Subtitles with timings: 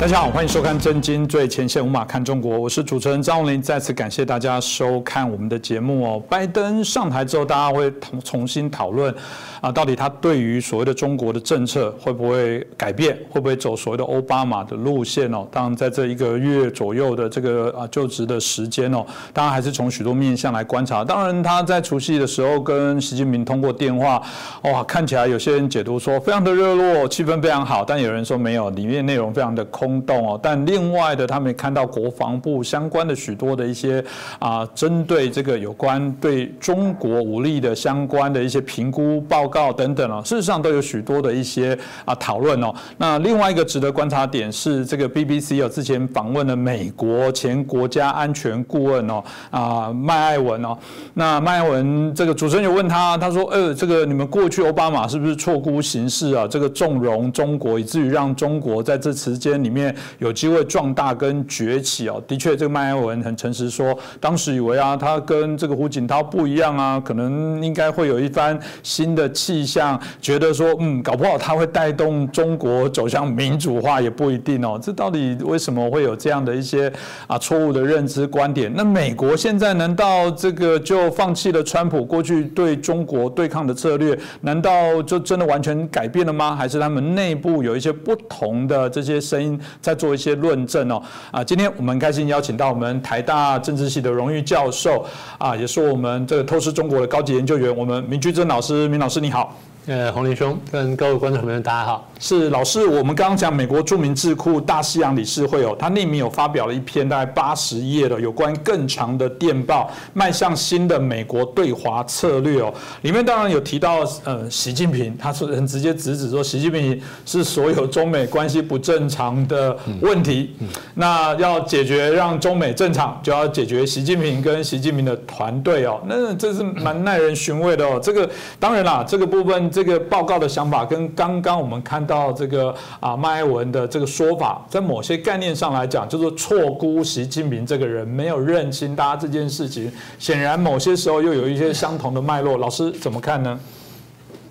[0.00, 3.60] 大家好，欢迎收看《震惊最前线》，无马看中国，我是主持人张宏林。
[3.60, 6.22] 再次感谢大家收看我们的节目哦。
[6.26, 9.14] 拜登上台之后，大家会重重新讨论
[9.60, 15.46] 啊，到底他对于所谓的中国的政策会不会改变，会不会走所谓的奥巴马的路线哦？
[15.52, 19.04] 当然，在这一个月左右的这个啊就职的时间哦，
[19.34, 21.04] 当然还是从许多面向来观察。
[21.04, 24.22] 当然，他在除夕的时候跟习近平通过电话，
[24.62, 29.89] 哇，看起来有些人解读说非常的热络，气氛非常好，但有人说没有，里面内容非常的空。
[29.90, 34.02] 空洞哦，但另外的，他们也看到国防部相关的许多的一些
[34.38, 42.72] 啊，针对这个有关对中国武力的相关的一些评估报告等等哦，事实上都有许多的一些啊讨论哦。
[42.98, 50.78] 那另外一个值得观察点是，这个 BBC 有之前访问了美国前国家安全顾问哦啊麦艾文哦，
[51.14, 56.46] 那麦艾文这个主持人有问他，他说呃，这个你们过去奥巴马是不是错估形势啊？
[56.46, 59.79] 这个纵容中国，以至于让中国在这时间里面。
[60.18, 74.78] 有机会壮大跟崛起哦，的确，这个麦埃文很诚实说，当时以为啊，他跟这个胡锦涛不一样啊，可能应该会有一番新的气象，觉得说，嗯，搞不好他会带动中国走向民主化也不一定哦。
[74.82, 76.92] 这到底为什么会有这样的一些
[77.26, 78.72] 啊错误的认知观点？
[78.74, 84.18] 那美国现在难道这个就放弃了川普过去对中国对抗的策略？
[84.40, 86.56] 难道就真的完全改变了吗？
[86.56, 89.58] 还是他们内部有一些不同的这些声音？
[89.80, 95.04] 在做一些论证哦，啊，今天我们开心邀请到我们台大政治系的荣誉教授，
[95.38, 99.56] 啊，也是我们这个透视中国的高级研究员，我们明居正老师，明老师你好。
[99.86, 102.06] 呃，洪林兄跟各位观众朋友们，大家好。
[102.18, 112.72] 是老师，我们刚刚讲美国著名智库大西洋理事会哦，他匿名有发表了一篇大概八十页的有关更长的电报，迈向新的美国对华策略哦。
[113.00, 120.54] 里面当然有提到，呃，习近平，他是很直接直指说，习近平是所有中美关系不正常的问题。
[120.94, 125.98] 那要解决让中美正常，就要解决习近平跟习近平的团队哦。
[126.06, 127.98] 那这是蛮耐人寻味的哦。
[128.00, 129.69] 这个当然啦，这个部分。
[129.70, 139.90] 这个报告的想法跟刚刚我们看到这个啊麦埃文的这个说法，在某些概念上来讲，就是错估习近平这个人，没有认清大家这件事情。
[140.18, 142.56] 显然，某些时候又有一些相同的脉络。
[142.58, 143.58] 老师怎么看呢？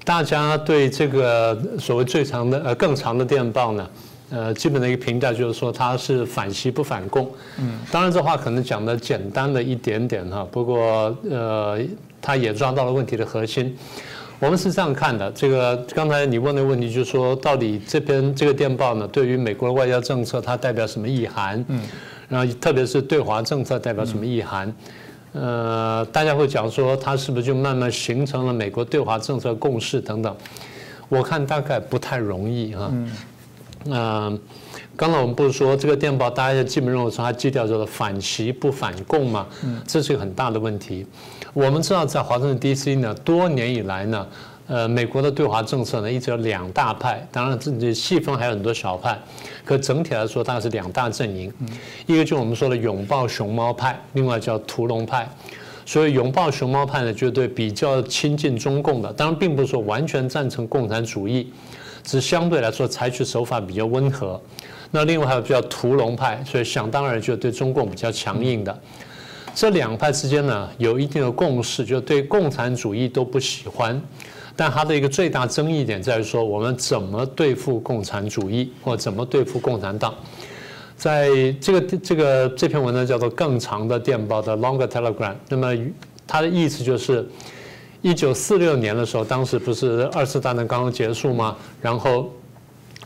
[0.06, 3.88] 大家对这个所谓最长的呃更长的电报呢，
[4.32, 7.30] 呃，基本的一个评价就是说它是反习不反共。
[7.60, 11.80] 嗯，当然这话可能讲的简单了一点点哈，不过呃，
[12.20, 13.78] 他也抓到了问题的核心。
[14.40, 21.64] 我们是这样看的，这个刚才你问的问题就是说，到底这篇这个电报呢，对于美国的外交政策它代表什么意涵？
[21.68, 21.82] 嗯，
[22.30, 24.74] 然后特别是对华政策代表什么意涵？
[25.34, 30.34] 呃，大家会讲说，它是不是就慢慢形成了美国对华政策共识等等？
[31.10, 32.92] 我看大概不太容易啊。
[33.86, 34.40] 嗯，
[34.96, 39.46] 刚才我们不是说这个电报，大家基本认为说它基调叫做反习不反共嘛？
[39.66, 41.06] 嗯，这是一个很大的问题。
[41.60, 42.96] 我们知道，在华盛顿 D.C.
[42.96, 44.26] 呢，多年以来呢，
[44.68, 49.20] 呃，美国的对华政策呢，一直有两大派，当然这这细分还有很多小派，
[49.66, 51.52] 可整体来说，大概是两大阵营，
[52.06, 55.30] 一个就我们说的拥抱熊猫派，另外叫屠龙派。
[55.86, 61.52] 所以拥抱熊猫派呢，就对比较亲近中共的，当然并不是说完全赞成共产主义，
[62.06, 64.40] 只相对来说采取手法比较温和。
[64.92, 68.80] 那另外还有叫屠龙派，所以想当然就对中共比较强硬的。
[69.60, 74.02] 这两派之间呢，有一定的共识，就对共产主义都不喜欢，
[74.56, 80.16] 但它的一个最大争议点在于说，我们怎么对付共产主义，或怎么对付共产党。
[80.96, 85.76] 在这个这个这篇文章叫做《更长的电报》的 Longer Telegram，那么
[86.26, 87.28] 它的意思就是，
[88.02, 91.58] 一九四六年的时候，当时不是二次大战刚刚结束吗？
[91.82, 92.32] 然后，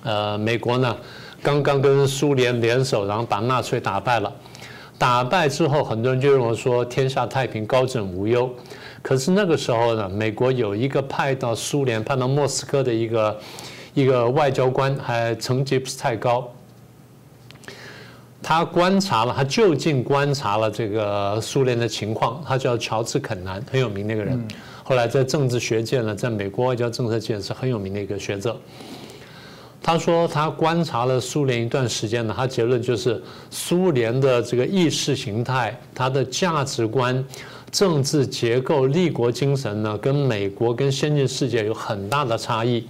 [0.04, 0.96] 呃，美国呢
[1.42, 4.32] 刚刚跟苏联联手，然后把纳粹打败了。
[4.98, 8.50] 打败之后，很多人就认为说天下太平、高枕无忧。
[9.02, 13.40] 可是那个时候呢，美国有一个派到苏联、派到莫斯科的一个
[13.94, 16.50] 一个外交官，还成绩不是太高。
[18.42, 22.42] 他观察了，他就近观察了这个苏联的情况。
[22.46, 24.42] 他叫乔治·肯南，很有名那个人。
[24.84, 28.58] 后来在政治学界呢，在美国外交政策界是很有名的一个学者。
[29.86, 37.22] 他说，他观察了苏联一段时间呢，他结论就是苏联的这个意识形态、它的价值观、
[37.70, 42.88] 政治结构、立国精神呢，跟美国跟先进世界有很大的差异。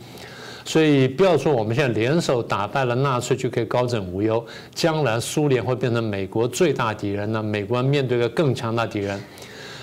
[0.66, 7.42] 所以不要说我们现在联手打败了纳粹就可以高枕无忧，将来苏联会变成美国最大敌人呢？
[7.42, 9.19] 美国面对一个更强大敌人，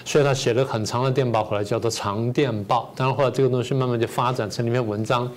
[0.05, 2.91] 所以他写了很长的电报回来，叫做长电报。
[2.95, 5.29] 当然后来这个东西慢慢就发展成了一篇文章。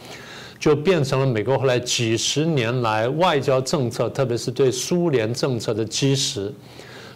[0.64, 6.50] 就变成了美国后来几十年来外交政策，特别是对苏联政策的基石。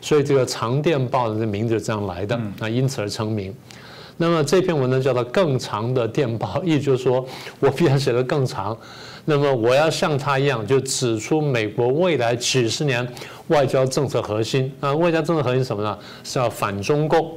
[0.02, 3.56] 所以这个长电报的名字就这样来的，那因此而成名。
[4.18, 7.26] 那么这篇文章叫做《更长的电报》，意思就是说
[7.62, 8.78] 我比他写的更长。
[9.24, 13.08] 那么我要像他一样，就指出美国未来几十年
[13.48, 15.98] 外交政策核心啊，外交政策核心什么呢？
[16.22, 17.32] 是要反中共。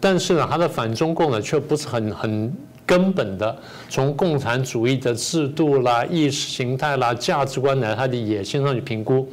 [0.00, 2.50] 但是呢，他的反中共呢，却不是很很
[2.92, 3.56] 根本的，
[3.88, 9.26] 从共产主义的制度啦、意识形态啦、价值观来他的野心上去评估。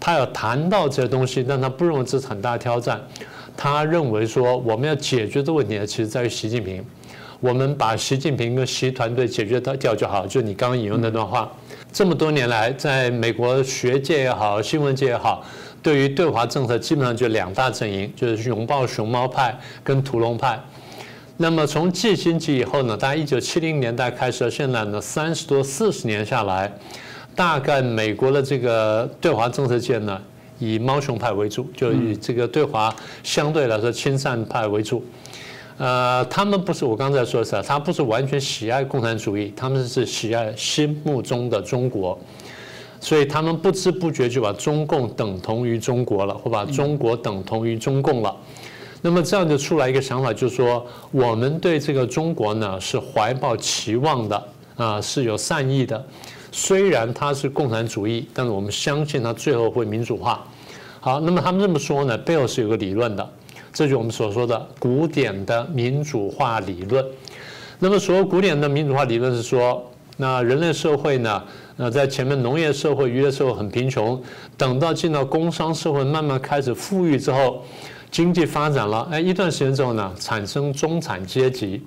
[0.00, 3.00] 他要谈到这些东西，但他不认为这是很大挑战。
[3.56, 6.84] 他认为说，我们要解决的问题呢，其实在于习近平。
[7.38, 10.26] 我们把习近平跟习团队解决掉就好。
[10.26, 11.48] 就你刚刚引用那段话，
[11.92, 15.44] 这么多年来，在美国学界也好，新闻界也好，
[15.80, 20.58] 对于对华政策基本上就两大阵营，就是拥抱熊猫派跟屠龙派。
[21.40, 26.70] 那么从季新吉以后呢，大概一九七零年代开始到现在呢，三十多四十年下来。
[27.36, 30.20] 大概美国的这个对华政策界呢，
[30.58, 32.92] 以猫熊派为主，就以这个对华
[33.22, 35.04] 相对来说亲善派为主。
[35.76, 42.18] 呃，他们不是我刚才说的是，他不是完全喜爱共产主义，他们是喜爱心目中的中国，
[42.98, 48.36] 所以他们不知不觉就把中共等同于中国了，或把中国等同于中共了。
[49.00, 54.44] 那么这样就出来一个想法，就是说我们对这个中国呢是怀抱期望的
[54.76, 56.04] 啊，是有善意的。
[56.50, 60.44] 虽然它是共产主义，但是我们相信它最后会民主化。
[61.00, 63.30] 好，那么他们这么说呢，背后是有个理论的，
[63.72, 67.04] 这就我们所说的古典的民主化理论。
[67.78, 69.80] 那么所谓古典的民主化理论是说，
[70.16, 71.40] 那人类社会呢，
[71.76, 74.20] 那，在前面农业社会、渔业社会很贫穷，
[74.56, 77.62] 等到进到工商社会，慢慢开始富裕之后，
[78.10, 81.82] 经济发展了，哎，一段时间之后呢，产生中产阶级。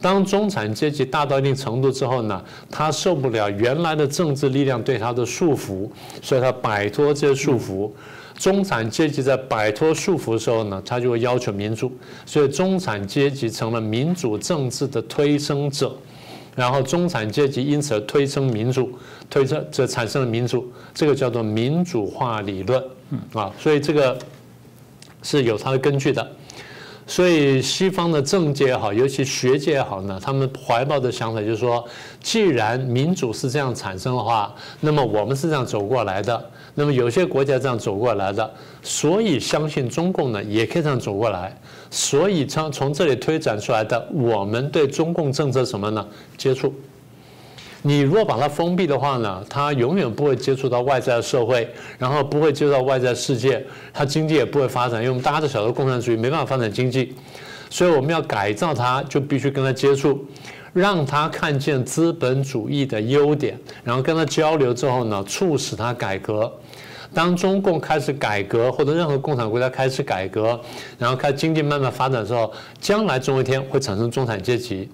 [0.00, 5.88] 当中产阶级大到一定程度之后呢，他受不了原来的政治力量对他的束缚，
[6.20, 7.88] 所以他摆脱这些束缚。
[8.36, 11.92] 中产阶级在摆脱束缚的时候呢，他就会要求民主，
[12.26, 15.94] 所以中产阶级成了民主政治的推升者，
[16.56, 18.98] 然后中产阶级因此而推升民主，
[19.30, 22.82] 推升这产生了民主，这个叫做民主化理论，
[23.34, 24.18] 啊，所以这个
[25.22, 26.26] 是有它的根据的。
[27.04, 31.84] 所以西方的政界也好，尤其学界也好呢，他们怀抱的想法就是说，
[32.20, 38.48] 既然民主是这样产生的话，那么我们是这样走过来的，那么有些国家这样走过来的，
[38.82, 41.54] 所以相信中共呢也可以这样走过来，
[41.90, 46.06] 所以从从这里推展出来的，我们对中共政策什么呢？
[46.38, 46.72] 接触。
[47.84, 51.68] 你如果把它封闭的话呢，它永远不会接触到外在的社会，
[51.98, 57.14] 然后不会接触到外在世界，它经济也不会发展，因为我们大家都晓得共产主义没办法发展经济，
[57.68, 60.24] 所以我们要改造它，就必须跟它接触，
[60.72, 66.50] 让它看见资本主义的优点，然后跟它交流之后呢，促使它改革。
[67.14, 70.58] 当中共开始改革，或者任何共产国家开始改革，
[70.98, 72.50] 然后开经济慢慢发展的时候，
[72.80, 74.88] 将来总有一天会产生中产阶级。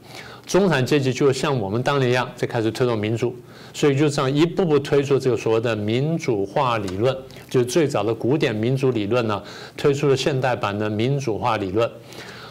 [0.48, 3.36] 中产阶级就像我们当年一样，在开始推动民主，
[3.74, 7.14] 所以就这样一步步推出这个所谓的民主化理论，
[7.50, 9.42] 就是最早的古典民主理论呢，
[9.76, 11.88] 推出了现代版的民主化理论。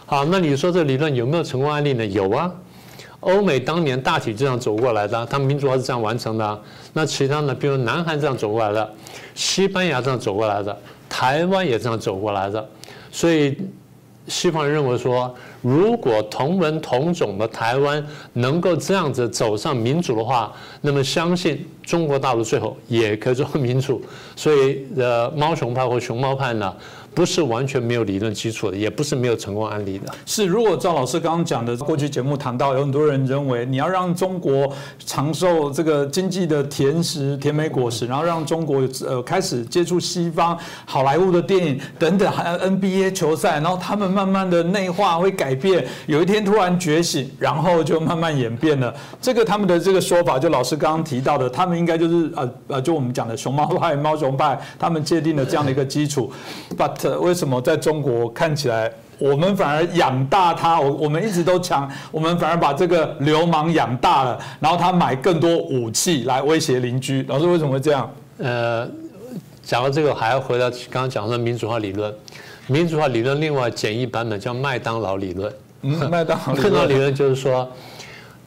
[0.05, 2.05] 好，那你说这理论有没有成功案例呢？
[2.05, 2.53] 有啊，
[3.21, 6.61] 欧美当年大体这样走过来的，他们民主化是这样完成的。
[6.93, 7.55] 那其他呢？
[7.55, 8.93] 比如南韩这样走过来的，
[9.33, 10.77] 西班牙这样走过来的，
[11.09, 12.69] 台湾也这样走过来的，
[13.11, 13.57] 所以
[14.27, 15.33] 西方人认为说。
[15.63, 24.01] 如果同文同种的台湾能够这样子走上民主的话，那么相信中国大陆最后也可以做民主。
[24.35, 26.73] 所以，呃，猫熊派或熊猫派呢？
[27.13, 30.13] 不是完全没有理论基础的，也不是没有成功案例的。
[30.25, 34.71] 是，如果赵老师刚刚讲的过去节目谈到，有很多人认为你要让中国
[35.03, 48.93] 长寿这个经济的甜食、甜美果实，然后让中国呃开始接触西方好莱坞的电影等等，还有 NBA 球赛，然后他们慢慢的内化会改变，有一天突然觉醒，然后就慢慢演变了。
[49.19, 56.31] 这个他们的这个说法，就老师刚刚提到的，他们应该就是呃呃，就我们讲的熊猫派、猫熊派，他们界定了这样的一个基础
[56.77, 57.06] ，but。
[57.19, 60.79] 为什么在中国看起来，我们反而养大他？
[60.79, 67.23] 我我们一直都强，我们反而把这个流氓养大了，然后他买更多武器来威胁邻居。
[67.27, 68.11] 老师为什么会这样？
[68.37, 68.87] 呃，
[69.63, 72.13] 讲到这个，还要回到刚刚讲的民主化理论。
[72.67, 75.51] 民主化理论另外简易版本叫麦当劳理论。
[75.81, 77.67] 嗯， 麦当劳麦当劳理论就是说，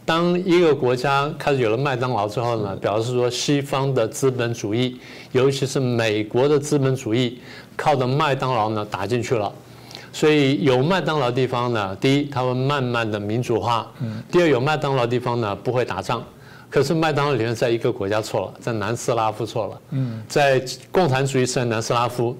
[0.04, 5.00] 当一个国家开始有了麦当劳之后呢，表示说西方的资本主义，
[5.32, 7.40] 尤其是美国的资本主义。
[7.80, 9.50] 靠着麦当劳呢打进去了，
[10.12, 13.90] 所以有麦当劳地方呢，第一他们慢慢的民主化，
[14.30, 16.22] 第二有麦当劳地方呢不会打仗，
[16.68, 19.80] 可是麦当劳理论在一个国家错了，在南斯拉夫错了。
[19.92, 22.36] 嗯，在共产主义时代南斯拉夫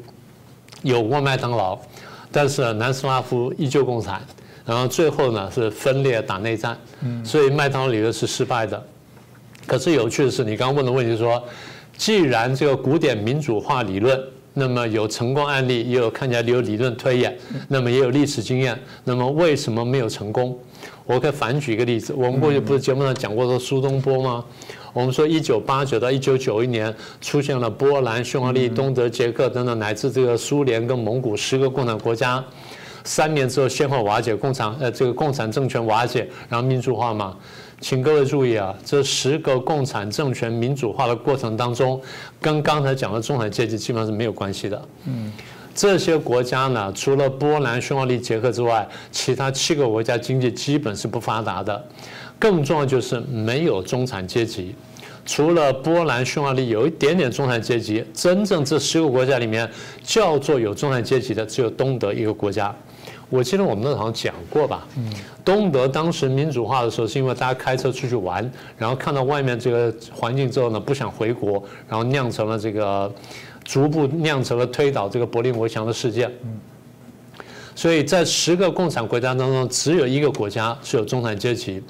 [0.83, 1.79] 有过麦当劳，
[2.31, 4.21] 但是南斯拉夫依旧共产，
[4.67, 6.77] 然后最后呢是分裂打内战。
[7.01, 8.85] 嗯，所以麦当劳理论是失败的。
[9.67, 11.43] 可是有趣的是，你刚刚问的问题说，
[11.97, 14.21] 既然这个古典民主化理论，
[14.55, 17.37] 那么有成功案例，也有看起来有理论推演，
[17.69, 20.59] 那么也有历史经验，那么为什么没有成功？
[21.07, 24.45] 我可以反举一个例子，我们过去不是节目上讲过说苏东坡吗？
[24.93, 32.45] 我们说一九八九到一九九一年出现了波兰、匈牙利、东德、捷克等等，乃至这个苏联跟蒙古十个共产国家，
[33.05, 37.37] 三年之后先后瓦解，共产呃这个共产政权瓦解，然后民主化嘛。
[37.81, 42.01] 请各位注意啊，这十个共产政权民主化的过程当中，
[42.41, 44.89] 跟刚才讲的中产阶级基本上是没有关系的。
[45.07, 45.33] 嗯。
[45.73, 51.83] 这些国家呢，除了波兰、匈牙利、捷克之外，其他七个国家经济基本是不发达的。
[52.39, 54.75] 更重要就是没有中产阶级。
[55.25, 59.71] 除了波兰、匈牙利有一点点中产阶级，真正这十个国家里面
[60.03, 62.75] 叫做有中产阶级的，只有东德一个国家。
[63.31, 64.87] 我记得我们那好像讲过吧？
[65.43, 73.11] 东德当时民主化的时候，是因为大家开车出去玩，然后看到外面这个环境之后呢，不想回国，然后酿成了这个。
[73.63, 76.29] 逐步酿成了推倒这个柏林围墙的事件。
[77.77, 81.81] 所以在十个共产国家当中，只有一个国家是有中产阶级。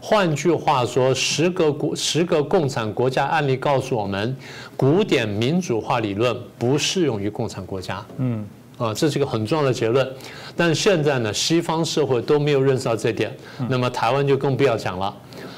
[0.00, 4.34] 换句话说，十个国十个共产国家案例告诉我们，
[4.76, 8.04] 古典民主化理论不适用于共产国家。
[8.16, 8.44] 嗯，
[8.80, 10.10] 啊，这是一个很重要的结论。
[10.56, 13.30] 但现在呢，西方社会都没有认识到这点，
[13.68, 15.14] 那么台湾就更不要讲了。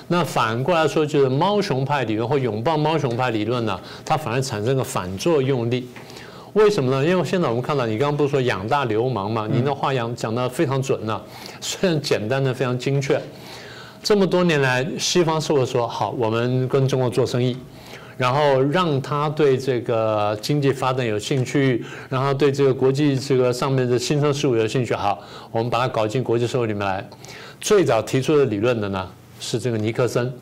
[0.08, 5.88] 那反过来说，就是猫熊派理论或拥抱猫熊派理论呢，它反而产生个反作用力。
[6.54, 7.06] 为什么呢？
[7.06, 9.48] 因为现在我们看到，你刚刚不是说养大流氓嘛？
[9.50, 11.18] 您的话讲讲得非常准呢，
[11.60, 13.18] 虽然简单的非常精确。
[14.02, 17.56] 这么多年来，西方社会说好，我们跟中国做生意，
[18.16, 25.18] 然后让他对这个经济发展有兴趣，然后对这个国际这个上面的新生事物有兴趣，好，
[25.50, 27.08] 我们把它搞进国际社会里面来。
[27.60, 29.08] 最早提出的理论的呢？
[29.40, 30.32] 是这个尼克森，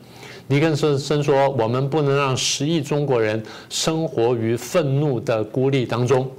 [0.46, 6.30] 尼克森说：“我们不能让十亿中国人生活于愤怒的孤立当中，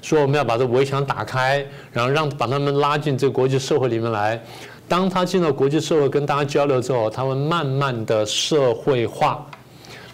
[0.00, 4.40] 说我们要把这围墙打开，然后让把他们拉进这个国际社会里面来。
[4.86, 9.44] 当他进到国际社会跟大家交流之后，他会慢慢的社会化。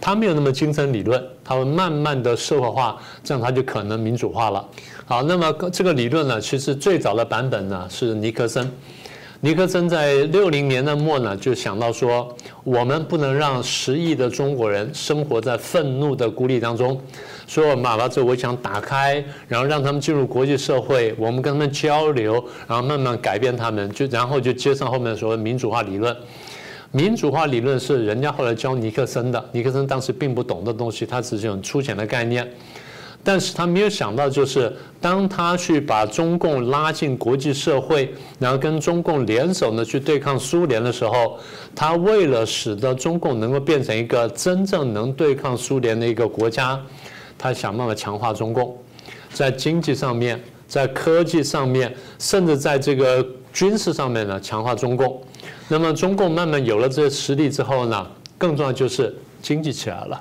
[0.01, 4.67] 他没有那么精神理论，他会慢慢的社会化，这样他就可能民主化了。
[5.05, 8.71] 好，那么这个理论呢，其实最早的版本呢是尼克森。”
[9.43, 17.01] 尼克森在六零年的末呢，就想到说，我们不能让十亿的中国人生活在愤怒的孤立当中，
[17.47, 22.35] 所以我们把这围墙打开，然后让他们进入国际社会，我们跟他们交流，
[22.69, 26.15] 然后慢慢改变他们，就然后就接上后面所谓民主化理论。
[26.93, 32.49] 民主化理论是人家后来教尼克森的，尼克森当时并不懂的东西，他只是很粗浅的概念。
[33.23, 41.39] 但是他没有想到，就是当他去把中共拉进国际社会，然后跟中共联手呢去对抗苏联的时候，
[41.77, 46.81] 他为了使得中共能够变成一个真正能对抗苏联的一个国家，
[47.39, 48.75] 他想办法强化中共，
[49.35, 55.23] 在经济上面，在科技上面，甚至在这个军事上面呢强化中共。
[55.69, 60.21] 那么中共慢慢有了这些实力之后呢，更重要就是经济起来了，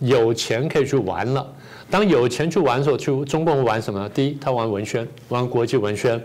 [0.00, 1.46] 有钱可以去玩了。
[1.88, 4.08] 当有钱去玩的时候，去中共玩什么？
[4.10, 6.16] 第一，他玩文宣，玩国际文宣；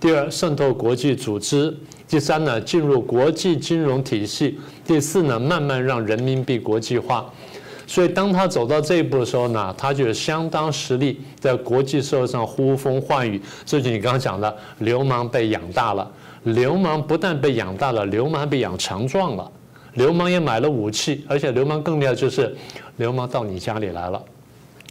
[0.00, 1.72] 第二，渗透国际组织；
[2.08, 7.32] 第三呢，进入国际金融体系；第四呢，慢慢让人民币国际化。
[7.86, 13.40] 所以，当他走到这一步的时候呢，他就有相当实力在国际社会上呼风唤雨。
[13.64, 16.10] 这就你刚刚讲的，流氓被养大了。
[16.46, 19.50] 流氓不但被养大了，流氓还被养强壮了。
[19.94, 22.54] 流氓也买了武器，而且流氓更厉害，就是
[22.96, 24.22] 流氓到你家里来了。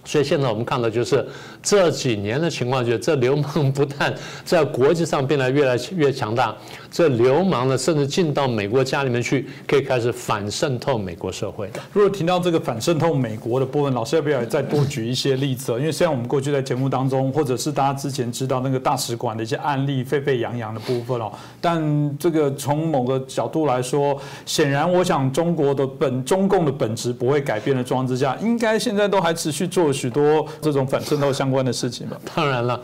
[0.03, 1.25] 所以现在我们看到，就是
[1.63, 6.55] 这几年的情况，就是这流氓不但在国际上变得越来越强大，
[6.95, 11.69] 这流氓呢，甚至进到美国家里面去，可以开始反渗透美国社会。
[11.91, 15.73] 如果提到这个反渗透美国的部分，老师要不要再多举一些例子？
[15.73, 29.91] 因为虽然我们过去在节目当中，或者是大家之前知道那个大使馆的一些案例沸沸扬扬的部分哦，但这个从某个角度来说，显然我想中国的本中共的本质不会改变的状况之下，应该现在都还持续做。
[29.91, 32.17] 许多这种反渗透相关的事情吧。
[32.33, 32.79] 当然了，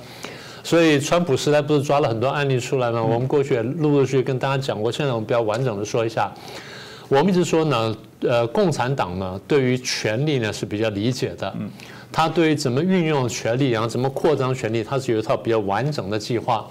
[0.63, 3.01] 所以川普时代不是抓了很多案例出来吗？
[3.01, 6.31] 我们过去也陆陆续续跟大家讲过，现在我们比较完整的说一下。
[7.09, 11.69] 我们一直说呢，呃，共产党呢对于权力呢是比较理解的，嗯，
[12.11, 16.65] 他对于怎么运用权力，然后怎么扩张权力，他是有一套比较完整的计划。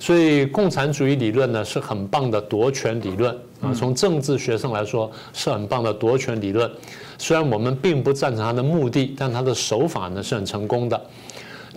[0.00, 6.70] 所以共产主义理论呢是很棒的夺权理论，啊，从政治学上来说是很棒的夺权理论。
[7.16, 11.00] 虽然我们并不赞成他的目的，但他的手法呢是很成功的。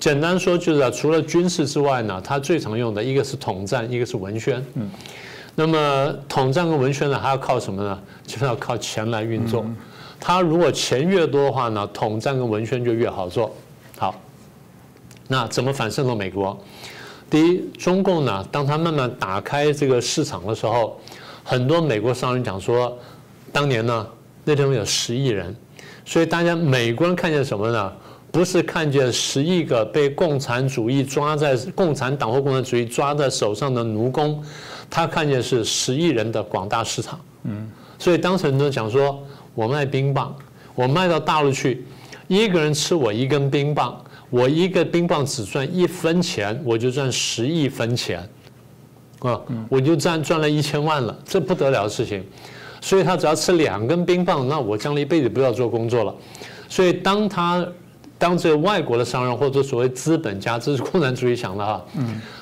[0.02, 4.66] 简单说就是除了军事之外呢，他最常用的一个是统战，一个是文宣。
[4.74, 4.90] 嗯，
[5.54, 8.02] 那么统战跟文宣呢，还要靠什么呢？
[8.26, 9.64] 就是要靠钱来运作。
[10.20, 13.56] 他如果钱越多的话呢，统战跟文宣就越好做。
[14.00, 14.20] 好，
[15.28, 16.60] 那怎么反渗透美国？
[17.30, 21.00] 第一，中共呢，当他慢慢打开这个市场的时候，
[21.44, 22.98] 很多美国商人讲说，
[23.52, 24.08] 当年呢，
[24.46, 25.56] 那地方有十亿人，
[26.04, 27.94] 所以大家美国人看见什么呢？
[28.32, 34.42] 不是看见十亿个被共产主义抓在共产党或共产主义抓在手上的奴工，
[34.90, 37.20] 他看见是十亿人的广大市场。
[37.44, 37.70] 嗯，
[38.00, 39.22] 所以当时人都讲说，
[39.54, 40.36] 我卖冰棒，
[40.74, 41.86] 我卖到大陆去，
[42.28, 44.02] 一个人吃我一根冰棒。
[44.30, 48.20] 我一个冰棒只赚一分钱，我就赚十亿分钱，
[49.20, 52.24] 啊，我就赚赚了一千万了，这不得了的事情。
[52.80, 56.16] 所以他只要吃两根冰棒，那我将来一辈子不要做工作了。
[56.70, 57.68] 所以当他
[58.22, 61.82] 当这个外国的商人或者所谓资本家，这是共产主义想的啊。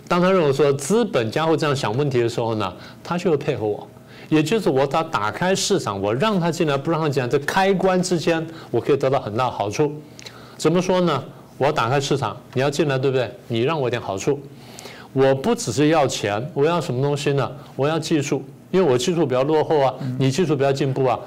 [0.10, 3.88] 当他认为说资本家会这样想问题的时候呢，他就会配合我，
[4.28, 9.94] 也就是我他打开市场，我让他进来不让他进来，这开关之间我可以得到很大好处。
[10.58, 11.24] 怎么说呢？
[11.58, 13.32] 我打开市场，你要进来，对不对？
[13.48, 14.38] 你让我点好处，
[15.14, 17.50] 我不只是要钱，我要什么东西呢？
[17.78, 21.18] 我要技术，因为我技术比较落后啊，你技术比较进步啊。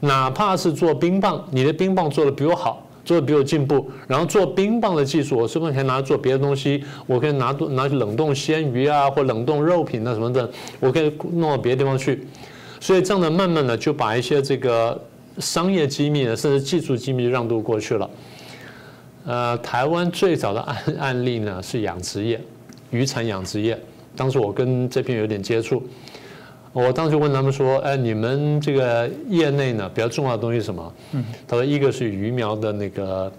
[0.00, 6.84] 哪怕是做冰棒，你的冰棒做的比我好，做的比我进步，然后做冰棒的技术，我是不是可以拿来做别的东西？
[7.06, 10.46] 我可以拿拿去冷冻鲜鱼啊，或冷冻肉品啊什么的，
[10.78, 12.26] 我可以弄到别的地方去。
[12.80, 15.02] 所以这样的慢慢的就把一些这个
[15.38, 18.10] 商业机密呢，甚至技术机密让渡过去了。
[19.24, 22.38] 呃，台湾最早的案案例呢是养殖业，
[22.90, 23.80] 渔产养殖业。
[24.14, 25.82] 当时我跟这边有点接触，
[26.72, 33.32] 我当时问他们说：“哎，你们这个业内呢比较重要的东西是什么？”嗯，他说一个是鱼苗的那个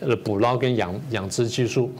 [0.00, 1.90] 呃捕捞跟养养殖技术，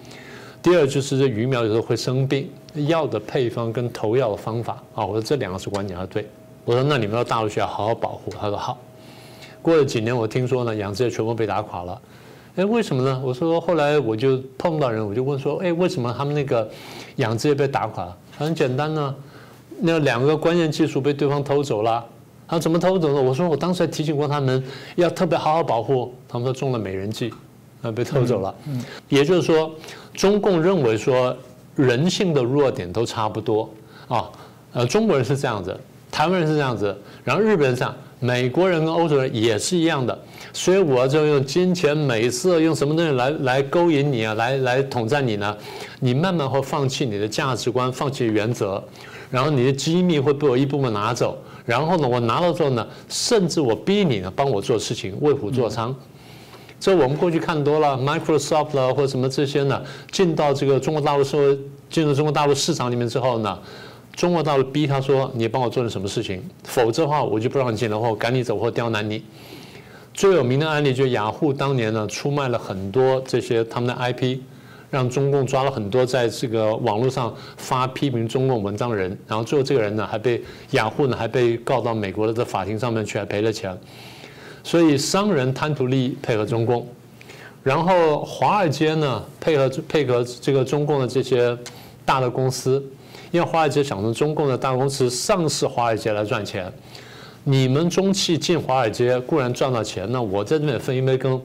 [0.62, 2.50] 第二就是这鱼苗有时候会生病，
[2.88, 5.04] 药的配方跟投药的方法啊。
[5.04, 6.28] 我说这两个是关键，他对
[6.64, 8.30] 我说那你们到大陆去要好好保护。
[8.38, 8.78] 他说好。
[9.62, 12.00] 过了几年，我听说呢养殖业全部被打垮了。
[12.56, 13.20] 哎，为什么呢？
[13.24, 16.68] 我说后来我就碰到人，我就问说，哎，为什么他们那个
[17.16, 18.16] 养殖业被打垮了？
[18.36, 19.14] 很简单呢，
[19.80, 22.04] 那两个关键技术被对方偷走了。
[22.46, 23.22] 他怎么偷走的？
[23.22, 24.62] 我说我当时还提醒过他们
[24.96, 26.12] 要特别好好保护。
[26.28, 27.32] 他们说中了美人计，
[27.80, 28.52] 啊，被偷走了。
[28.66, 29.70] 嗯，也就是说，
[30.14, 31.36] 中共认为说
[31.76, 33.70] 人性的弱点都差不多
[34.08, 34.28] 啊。
[34.72, 35.78] 呃，中国人是这样子，
[36.10, 40.18] 台湾人是这样子，然后日本人这样，美国人跟欧洲人也是一样的。
[40.52, 45.56] 所以我就用金钱、美色，用什么东西来来勾引你啊，来来统战你呢？
[46.00, 48.82] 你慢慢会放弃你的价值观，放弃原则，
[49.30, 51.38] 然后你的机密会被我一部分拿走。
[51.64, 55.94] 然后呢，我拿到之后呢，甚至我逼你呢，帮我做事情，为虎作伥。
[56.80, 61.58] 这我们过去看多了，Microsoft 啦或者什么这些呢，进到这个中国大陆社会，
[61.90, 63.58] 进入中国大陆市场里面之后呢，
[64.16, 69.22] 中国大陆逼他说，你帮我做点什么事情，否则的话我就不让你进来，或赶你走，或刁难你。
[70.14, 74.38] 最有名的案例就雅虎当年呢出卖了很多这些他们的 IP，
[74.90, 83.78] 让中共抓了很多在这个网络上发批评中共文章的人，然后最后这个人呢还被雅虎呢还被告到美国的这法庭上面去，还赔了钱。
[84.62, 86.86] 所以商人贪图利益配合中共，
[87.62, 91.56] 然后华尔街呢配合配合这个中共的这些
[92.04, 92.84] 大的公司，
[93.30, 96.70] 因为华尔街想从中共的大公司上市华尔街来赚钱。
[97.42, 101.40] 你们中汽进华尔街固然赚到钱那我在这边分一杯羹，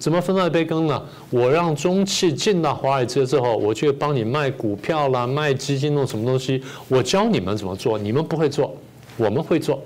[0.00, 1.00] 怎么分到一杯羹呢？
[1.28, 8.74] 我让中汽进到华尔街之后，我去帮你卖股票啦、卖基金弄什么东西，我教你们怎么做，你们不会做，
[9.18, 9.78] 我们会做。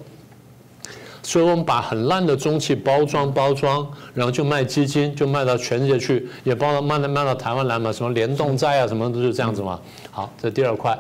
[1.25, 9.81] 所以我们把很烂的中汽包装包装，然后就卖基金，就卖到全世界去，也包到卖到卖到台湾来嘛，什么联动债啊，什么都是这样子嘛。
[10.13, 10.97] 好，这第二块。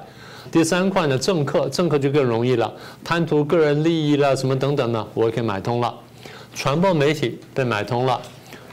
[0.50, 2.72] 第三块呢，政客，政客就更容易了，
[3.05, 5.94] 贪图个人利益了，什么等等呢，我也可以买通了。
[6.55, 8.20] 传播媒体被买通了，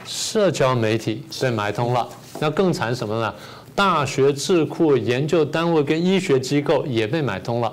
[0.04, 2.08] 社交媒体被买通了，
[2.40, 3.34] 那更惨什么呢？
[3.74, 7.72] 大学智库、研究单位跟医学机构也被买通了，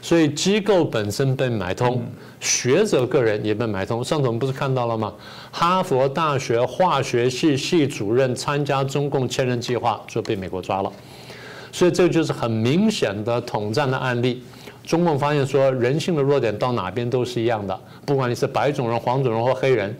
[0.00, 2.00] 所以机构本身被买通，
[2.38, 4.04] 学者个人也被买通。
[4.04, 5.12] 上次我们不是看到了吗？
[5.50, 10.92] 哈佛大学化学系系主任参加中共千人计划，就被美国抓了。
[11.72, 14.44] 所以这就是很明显的统战的案例。
[14.84, 19.96] 中共发现说，人性的弱点到哪边都是一样的，不管你是白种人、黄种人或黑人，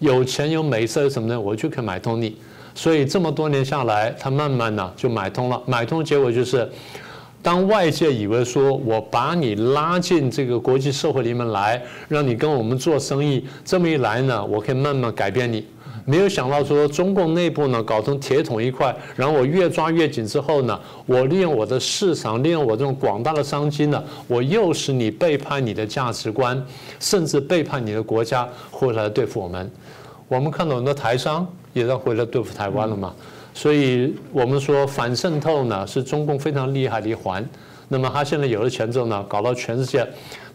[0.00, 2.36] 有钱有美色什么的，我就可以买通你。
[2.74, 5.60] 所以这么多年下来，他慢慢呢就买通了。
[5.66, 6.68] 买通结果就是，
[7.42, 15.66] 当外界以为说我把你拉进这个国际社会里面来，让你跟我们做生意，这么一来呢，我可以慢慢改变你。
[16.04, 26.64] 没有想到说中共内部呢搞成铁桶一块，然后我越抓越紧之后呢，我利用我的市场，利用我这种广大的商机呢，我诱使你背叛你的价值观，
[26.98, 29.70] 甚至背叛你的国家，或者来对付我们。
[30.28, 33.12] 我们看到很多台商也在回来对付台湾了嘛，
[33.54, 37.44] 所以我们说反渗透呢是中共非常厉害的一环。
[37.88, 40.06] 那么他现在有了钱之后呢，搞到全世界。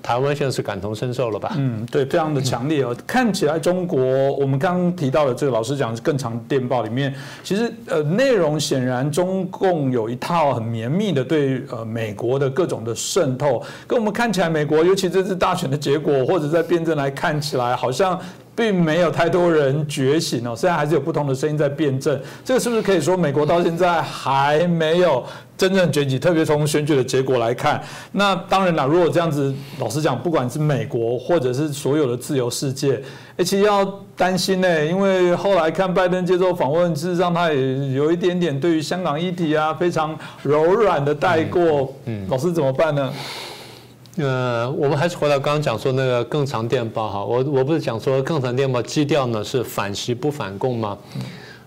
[0.03, 1.53] 台湾现在是感同身受了吧？
[1.57, 2.93] 嗯，对，非常的强烈哦。
[3.07, 18.19] 看起来中国，我们刚刚提到的这个老师讲更长电报里面，其实呃内容显然中共有一套很绵密的对呃美国的各种的渗透，跟我们看起来美国，尤其这次大选的结果或者在辩证来看起来，好像。
[18.55, 22.19] 并没有太多人觉醒哦，现在还是有不同的声音在辩证。
[22.45, 25.23] 这个是不是可以说美国到现在还没有
[25.57, 26.19] 真正崛起？
[26.19, 33.01] 特别从选举的结果来看，那当然了，如果这样子，老实讲，不管是美国或者是所有的自由世界，
[33.37, 33.83] 而且要
[34.15, 41.91] 担心呢，因为后来看拜登接受访问，事实上他也有一点点对于香港议题啊非常柔软的带过。
[42.05, 43.11] 嗯，老师怎么办呢？
[44.17, 50.97] 呃，我们还是回到刚刚讲说那个更长电报哈，我我不是讲说更长电报基调呢是反袭不反共吗？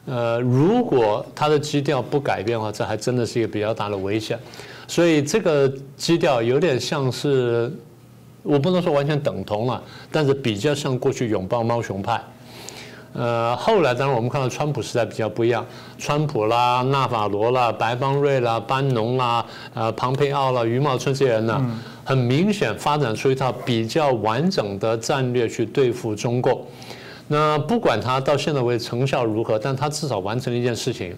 [0.07, 4.39] 呃，如果它的基调不改变的话，这还真的是一个比较大的危险。
[4.87, 7.69] 所以这个基调有点像是，
[8.45, 9.83] 我不能说完全等同了，
[10.13, 12.23] 但是比较像过去拥抱猫熊派。
[13.15, 15.67] 呃，后来当然我们看到川普时代比较不一样，
[15.99, 21.61] 川普啦、纳法罗啦、白邦瑞啦、班农啦、呃、庞佩奥啦、余茂春这些人呢，
[22.07, 26.65] 很明显发展出一套比较完整的战略去对付中共。
[27.27, 31.13] 那不管他到现在为止成效如何，但他至少完成了一件事情，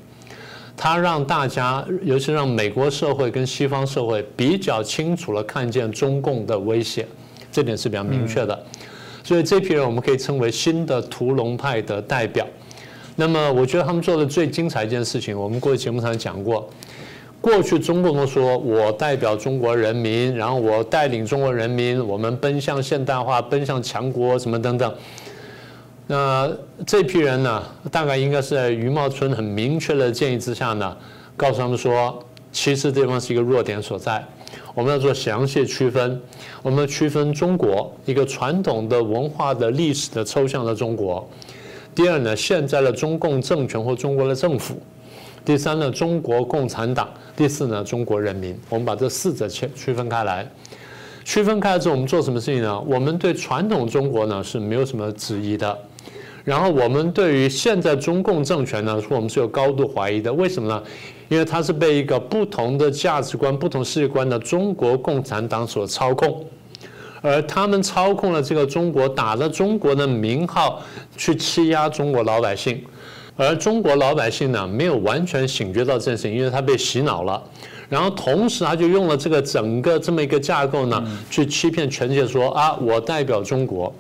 [0.74, 7.06] 他让大家，尤其让美国社会跟西方社会比较清楚了看见中共的威胁，
[7.52, 8.58] 这点是比较明确的。
[9.22, 12.46] 所以这批人我们可以称为新的屠龙派的代表。
[13.14, 16.66] 那么我觉得他们做的最精彩一件事情，我们过去节目上讲过。
[17.40, 24.92] 过去中共都说我代表中国人民，然后我带领中国人民，我们奔向现代化，奔向强国什么等等。
[26.08, 26.50] 那
[26.84, 30.96] 这批人呢，大概应该是在余茂春很明确的建议之下呢，
[31.36, 32.18] 告诉他们说，
[32.50, 34.22] 其实这地方是一个弱点所在。
[34.74, 36.20] 我们要做详细区分，
[36.62, 41.28] 我们要区分中国一个传统的文化的历史的抽象的中国。
[41.94, 44.74] 第二呢，现在的中共政权或中国的政府。
[45.48, 47.08] 第三呢，中国共产党。
[47.34, 48.54] 第四呢，中国人民。
[48.68, 50.46] 我们把这四者切区分开来。
[51.24, 52.78] 区分开了之后，我们做什么事情呢？
[52.82, 55.78] 我们对传统中国呢是没有什么质疑的。
[56.44, 60.30] 然后我们对于现在中共政权呢，说我们是有高度怀疑的。
[60.30, 60.82] 为什么呢？
[61.30, 66.44] 因为它是被一个不同的价值观、不同世界观的中国共产党所操控，
[67.22, 70.82] 而他们操控了这个中国，打着中国的名号
[71.16, 72.84] 去欺压中国老百姓，
[73.38, 77.42] 而中国老百姓呢，没有完全醒觉到这件事情，因为他被洗脑了。
[77.88, 83.90] 然后同时，他就用了这个整个这么一个架构呢，去欺骗全世界说啊，我代表中国。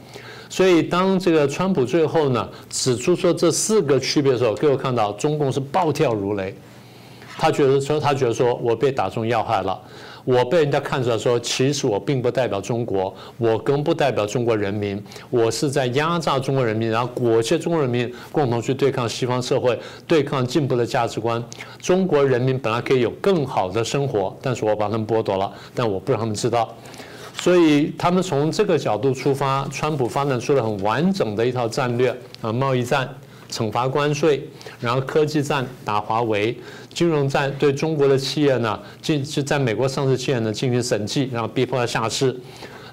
[0.50, 6.54] 所以当这个川普最后呢指出说这四个区别的时候，给我看到中共是暴跳如雷。
[7.38, 9.80] 他觉得说，他觉得说我被打中要害了，
[10.28, 21.42] 我被人家看出来说，其实我并不代表中国，我更不代表中国人民，我是在压榨中国人民，然后裹挟中国人民共同去对抗西方社会，对抗进步的价值观。
[21.80, 26.76] 中国人民本来可以有更好的生活，但是我把他们剥夺了，但我不让他们知道。
[27.32, 33.08] 所以他们从这个角度出发，川普发展出了很完整的一套战略啊，贸易战。
[33.50, 34.48] 惩罚关税，
[34.80, 36.56] 然后科技战打华为，
[36.92, 42.34] 金融战对中国的企业呢进就在美国上市企业呢进行审计，然后逼迫它下市，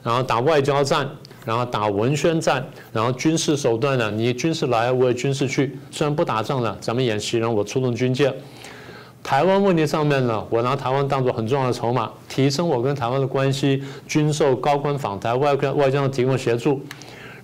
[0.02, 1.10] 然后打外交战，
[1.44, 8.34] 然后打文宣战，然后军事手段呢，你军事来我也军事去，虽然不打仗了，咱们演习，然后我出动军舰。
[9.22, 16.80] 台湾问题上面呢，我拿台湾当做很重要的筹码，提升我跟台湾的关系，军售高官访台，外外交的提供协助。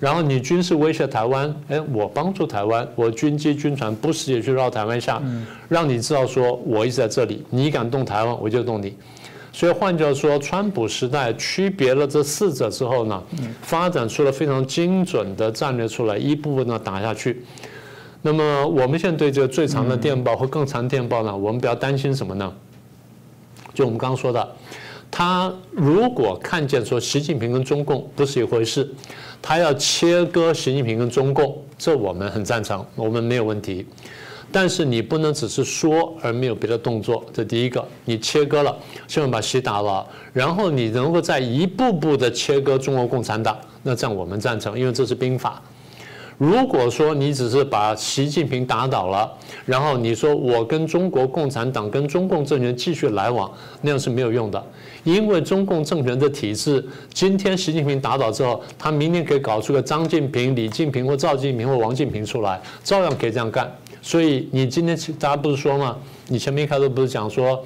[0.01, 5.21] 然后你军事威胁台湾，哎，我帮助台湾，我军机军船不时也去绕台湾下，
[5.69, 8.97] 让你知道说我一直在这里，你敢动台湾，我就动你。
[9.53, 13.23] 所以换句话说，川普时代区别了这四者之后呢，
[13.61, 17.45] 发展出了非常精准的战略出来，一步步的打下去。
[18.23, 22.51] 那么我们现在对这个最长的电报和更长电报呢，我们比较担心什么呢？
[23.73, 24.55] 就我们刚刚说的，
[25.11, 28.89] 他如果看见说习近平跟中共不是一回事。
[29.43, 33.83] 他要切割习近平跟中共，这我们很赞成，我们没有问题。
[34.51, 37.25] 但是你不能只是说而没有别的动作。
[37.33, 45.59] 这第一个，你切割了，希望把习打了，然后你能够在一步步的切割中国共产党，那这样我们赞成，因为这是兵法。
[46.41, 49.31] 如果说你只是把习近平打倒了，
[49.63, 53.47] 然后你说我跟中国共产党、跟中共政权继续来往，
[53.81, 54.65] 那样是没有用的。
[55.03, 63.71] 因为中共政权的体制，今天习近平打倒之后，他明天可以搞出个张晋平、李晋平或赵晋平或王晋平出来，照样可以这样干。
[64.01, 65.95] 所以你今天大家不是说吗？
[66.27, 67.63] 你前面一开始不是讲说？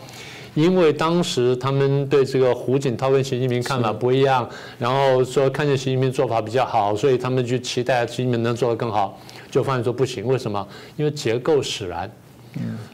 [0.55, 9.19] 因为当时他们对这个胡锦涛跟习近平看法不一样，然后说看见习近平做法比较好，所以他们就期待习近平能做得更好，
[9.51, 10.67] 就发现说不行，为什么？
[10.97, 12.11] 因为结构使然。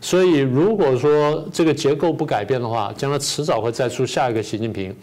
[0.01, 4.93] 所以如果说这个结构不改变的话，将来迟早会再出下一个习近平。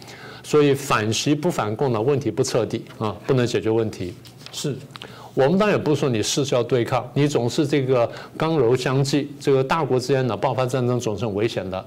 [0.43, 4.15] 所以反习不反共的问题不彻底啊，不能解决问题。
[4.51, 4.75] 是
[5.35, 11.85] 我们当然也不是说你事事要对抗，你总是这个刚柔相济，这个大国之间的爆发战争总是很危险的。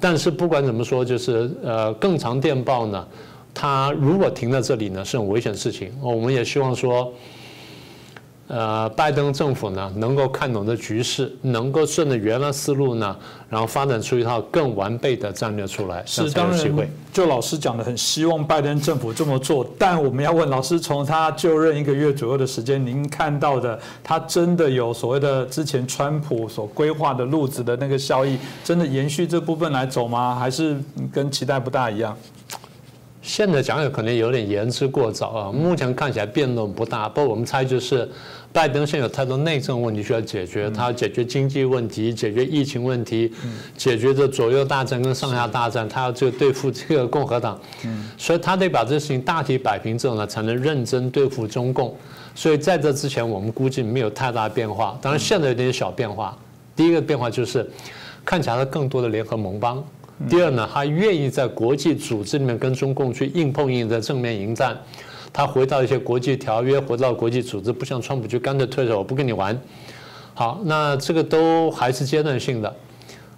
[0.00, 3.06] 但是不管怎么说，就是呃，更长电报呢，
[3.52, 5.92] 它如果停在这里呢，是很危险的事情。
[6.02, 7.12] 我们也希望说。
[8.52, 13.16] 呃，拜登政府呢，能够看懂的局势，能够顺着原来思路呢，
[13.48, 16.88] 然后发展出一套更完备的战略出来，是当然。
[17.12, 30.34] 就老师讲的，很希望拜登政府这么做，但我们要问老师，从他就任一个月左右的时间，您看到的，他真的有所谓的之前川普所规划的路子的那个效益，真的延续这部分来走吗？
[30.34, 30.76] 还是
[31.12, 32.16] 跟期待不大一样？
[33.22, 35.52] 现在讲有可能有点言之过早啊。
[35.52, 38.10] 目前看起来变动不大，不过我们猜就是。
[38.52, 43.32] 拜登现在有太多内政问题需要解决，他要解决经济问题，解决疫情问题，
[43.76, 47.58] 解决这左右大战跟上下大战，他要这个对付这个共和党，
[48.18, 51.96] 所以他得把这事情大体摆平之后呢，才能认真对付中共。
[52.34, 54.98] 所以在这之前，我们估计没有太大变化。
[55.00, 56.36] 当然现在有点小变化。
[56.74, 57.68] 第一个变化就是
[58.24, 59.84] 看起来更多的联合盟邦。
[60.28, 64.76] 第二呢，他愿意在国际组织里面跟中共去硬碰硬的正面迎战。
[65.32, 69.58] 他回到一些国际条约，回到国际组织，不像川普就干脆退了，我不跟你玩。
[70.34, 72.74] 好，那这个都还是阶段性的，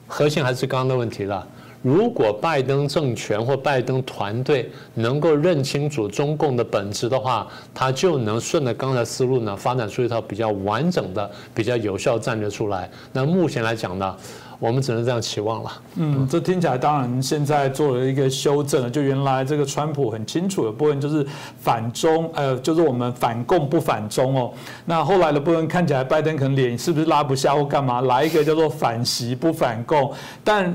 [0.07, 1.47] 核心还是刚刚的问题了。
[1.83, 12.89] 如果拜登政权或拜登团队能够认清楚中共的本质的话，他就能顺着刚才思路呢，发展出一套比较完整的、比较有效战略出来。
[13.13, 14.17] 那目前来讲呢？
[14.61, 15.73] 我们只能这样期望了。
[15.97, 18.89] 嗯，这听起来当然现在做了一个修正了。
[18.89, 21.27] 就原来这个川普很清楚的部分就是
[21.59, 24.53] 反中，呃，就是我们反共不反中哦。
[24.85, 30.13] 那后来的部分看起来拜登可能脸是不是拉不下或干嘛，来一个叫做反习不反共。
[30.45, 30.73] 但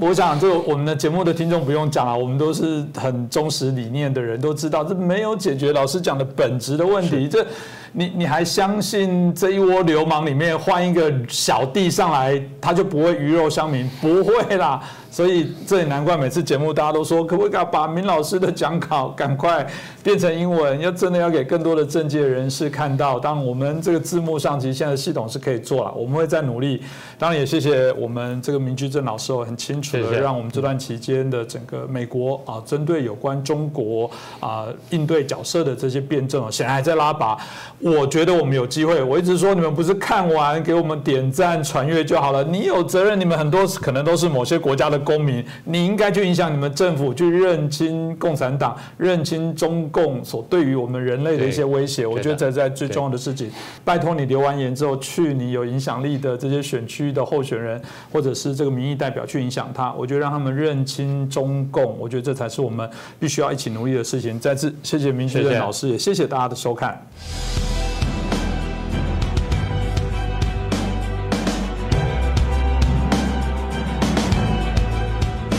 [0.00, 7.28] 我想这我们的节目的听众不用讲了，我们都是很忠实理念的人，都知道这没有解决老师讲的本质的问题。
[7.28, 7.46] 这。
[7.92, 13.90] 你你还相信这一窝流氓里面换一个小弟上来，他就不会鱼肉乡民？
[14.00, 14.80] 不会啦。
[15.10, 19.66] 所以这也难怪每次节目大家都说，可不可以把明老师的讲稿赶快
[20.04, 20.78] 变成英文？
[20.78, 23.18] 要真的要给更多的政界人士看到。
[23.18, 26.80] 当然，我们这个字幕上其实现在系统是可以做了，我们会再努力。
[27.18, 37.36] 当然也谢谢我们这个明居正老师，很清楚的让我们这段期间的整个美国啊，针对有关中国啊应对角色的这些辩证哦，显然还在拉拔。
[37.80, 39.02] 我觉得我们有机会。
[39.02, 43.18] 我一直说你们不是看完给我们点赞传阅就好了，你有责任。
[43.18, 44.99] 你们很多可能都是某些国家的。
[45.00, 52.06] 公民，你应该去影响你们政府，去认清共产党，认清中共所对于我们人类的一些威胁。
[52.06, 53.50] 我觉得这在最重要的事情，
[53.84, 57.80] 拜托你留完言之后，去你有影响力的这些选区的候选人，
[58.12, 59.92] 或者是这个民意代表去影响他。
[59.94, 64.38] 我觉得让他们认清中共，我觉得这才是我们必须要一起努力的事情。
[64.38, 67.00] 再次谢谢明学任老师，也谢谢大家的收看。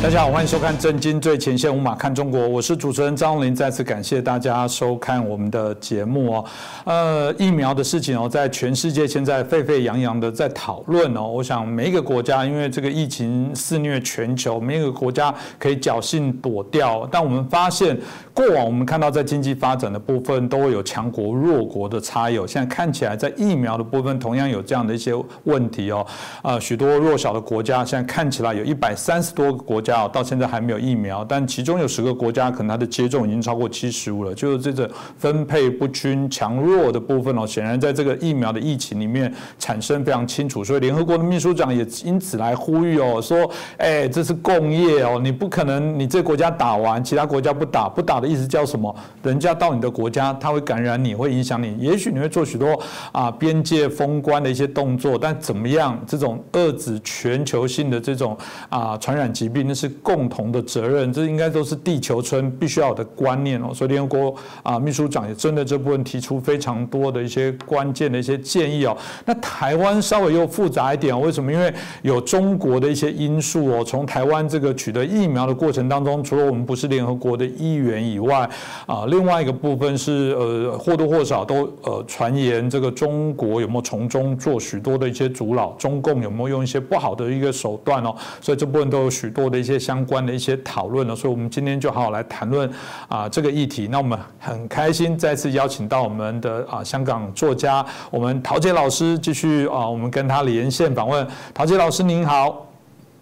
[0.01, 3.53] 大家好，欢迎收看《震惊最前线》，无马看中国，我是主持人张林。
[3.53, 6.45] 再次感谢大家收看我们的节目哦。
[6.85, 11.27] 呃，疫苗的事情哦，在全世界现在沸沸扬扬的在讨论哦。
[11.27, 17.07] 我想每一个国家，因为这个疫情肆虐全球，每一个国家可以侥幸躲掉。
[17.11, 17.95] 但我们发现，
[18.33, 22.35] 过往我们看到在经济发展的部分，都会有强国弱国的差异。
[22.47, 26.03] 现在看起来，在疫苗的部分，同样有这样的一些问题哦。
[26.41, 29.90] 呃，许多弱小的国家，现在看起来有一百三十多个国家。
[29.91, 48.95] 家哦，到现在还没有疫苗，但其中有十个国家可能它的接种已经超过七十五了，就是这个分配不均、强弱的部分哦，显然在这个疫苗的疫情里面产生非常清楚，所以联合国的秘书长也因此来呼吁哦，说，哎，这是共业哦，你不可能你这国家打完，其他国家不打，不打的意思叫什么？
[49.23, 52.79] 人家到你的国家，他会感染你，会影响你，也许你会做许多
[53.11, 58.37] 啊边界封关的一些动作，但怎么样，这种遏制全球性的这种
[58.69, 63.71] 啊传染疾病，是共同的责任，这应该都是地球村必须要的观念哦。
[63.73, 68.95] 所以联合国啊秘书长也针对这部分提出非常多的一些关键的一些建议哦。
[69.25, 71.51] 那台湾稍微又复杂一点，为什么？
[71.51, 73.83] 因为有中国的一些因素哦。
[73.83, 78.47] 从台湾这个取得疫苗的过程当中，除了我们不是联合国的议员以外，
[78.85, 88.15] 啊，另外一个部分是呃或多或少都呃传言这个中国有没有从中做许多的一些阻扰，中共有没有用一些不好的一个手段哦？
[88.39, 91.15] 所以这部分都有许多的一些相关的一些讨论了。
[91.15, 92.69] 所以我们今天就好好来谈论
[93.07, 93.87] 啊这个议题。
[93.91, 101.27] 那我们很开心再次邀请到我们的啊香港作家我们陶杰老师继续啊我们跟他连线访问。
[101.53, 102.67] 陶杰老师您好。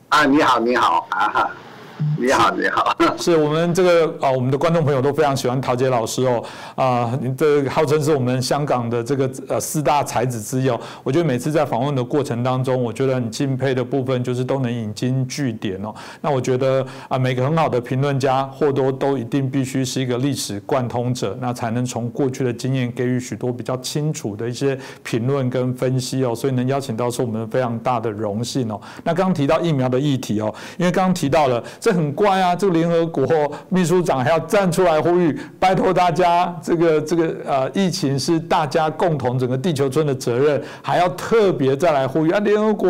[0.10, 1.52] 啊，你好，你好，啊哈。
[2.18, 6.44] 你好，你好， 是我们这个啊，我们的观众朋友都非常喜欢陶杰老师哦，
[6.76, 10.80] 啊，这号称是我们香港的这个呃四大才子之一哦。
[11.04, 15.94] 我觉得每次在访问的过程当中，我觉得很敬佩的部分就是都能引经据典哦。
[16.22, 26.34] 那我觉得啊，每个很好的评论家或多都一定必须是一个历史贯通者，那才能从过去的经验给予许多比较清楚的一些评论跟分析哦。
[26.34, 28.80] 所以能邀请到是我们非常大的荣幸哦。
[29.04, 31.62] 那刚刚提到疫苗的议题哦，因为刚刚提到了。
[31.92, 32.56] 很怪啊！
[32.56, 33.26] 这个联合国
[33.70, 42.40] 秘书长还要站出来呼吁，拜托大家，这个这个呃，疫情是大家共同整个地球村的责任，还要特别再来呼吁啊！
[42.40, 42.90] 联合国，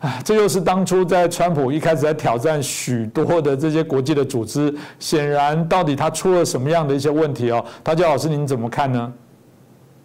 [0.00, 7.64] 啊，这又是当初在川普一开始在挑战许多的这些国际的组织，显然到底他出了什么样的一些问题哦？
[7.82, 9.12] 陶杰老师，您怎么看呢？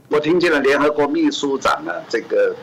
[0.09, 2.55] 我听见了联合国秘书长的，这个。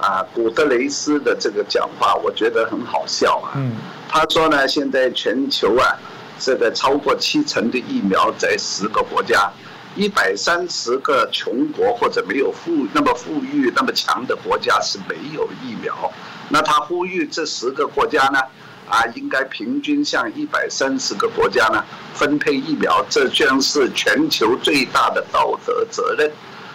[0.00, 3.52] 啊，古德雷斯的这个讲话，我觉得很好笑啊。
[3.56, 3.72] 嗯，
[4.08, 5.94] 他说呢，现在全球啊，
[6.38, 9.52] 这个超过七成的疫苗在十个国家，
[9.94, 16.10] 一百三十个穷国或者没有富那么富裕那么强的国家是没有疫苗。
[16.48, 18.40] 那他呼吁这十个国家呢，
[18.88, 21.84] 啊，应该平均向一百三十个国家呢
[22.14, 26.30] 分配疫苗，这将是全球最大的道德责任。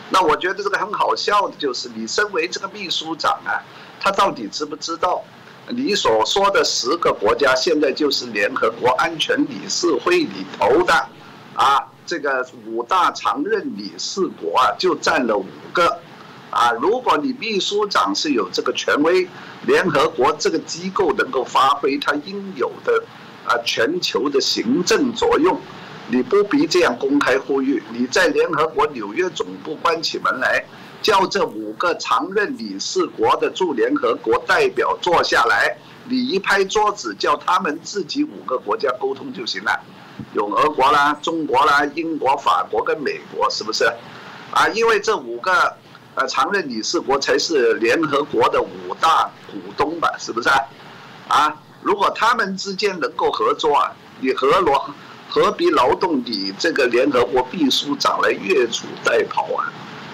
[0.09, 3.57] 那我觉得这个很好笑的，就是你身为这个秘书长啊，
[3.99, 5.23] 他到底知不知道，
[5.69, 10.93] 你所说的十个国家现在就是联合国安全理事会里头的，
[11.55, 15.99] 啊，这个五大常任理事国啊，就占了五个，
[16.51, 19.27] 啊，如果你秘书长是有这个权威，
[19.65, 23.03] 联合国这个机构能够发挥它应有的
[23.45, 25.59] 啊全球的行政作用。
[26.07, 30.63] 你不必这样公开呼吁，你在联合国纽约总部关起门来，
[31.01, 35.75] 叫这五个常任理事国的驻联合国代表坐下来，
[36.07, 39.79] 你一拍桌子，叫他们自己五个国家沟通就行了，
[40.33, 43.85] 有俄国啦、中国啦、英国、法国跟美国，是不是？
[44.51, 45.75] 啊，因为这五个
[46.13, 50.49] 呃常任理事国才是联合国的五大股东吧，是不是？
[51.27, 53.83] 啊，如果他们之间能够合作，
[54.19, 54.87] 你和罗？
[55.35, 59.69] 何必劳动你这个联合国秘书长来越俎代庖啊？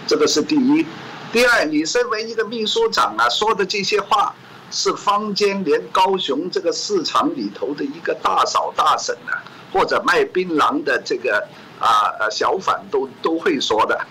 [0.08, 0.84] 这个是第一。
[1.32, 4.34] 第二，你身为一个秘书长啊，说的这些话，
[4.72, 9.38] 是坊间连高雄这个市场里头的一个大嫂大婶啊，
[9.72, 11.48] 或者卖槟榔的这个
[11.80, 14.02] 啊呃小贩都都会说的。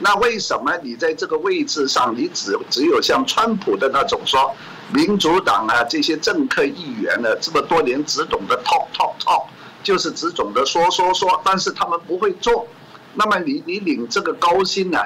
[0.00, 4.50] 那为什么你在这个位置上，你只只有像川普的那种说，
[4.94, 9.44] 民主党啊这些政客议员呢，这么多年只懂得 talk talk talk。
[9.84, 12.66] 就是只懂得说说说，但是他们不会做。
[13.14, 14.98] 那么你你领这个高薪呢？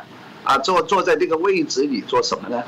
[0.44, 2.62] 啊，坐坐在这个位置里做什么呢？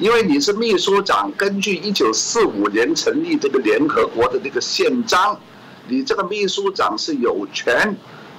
[0.00, 5.38] 因为你是秘书长，根据一九四五年成立这个联合国的这个宪章，
[5.86, 7.94] 你这个秘书长是有权，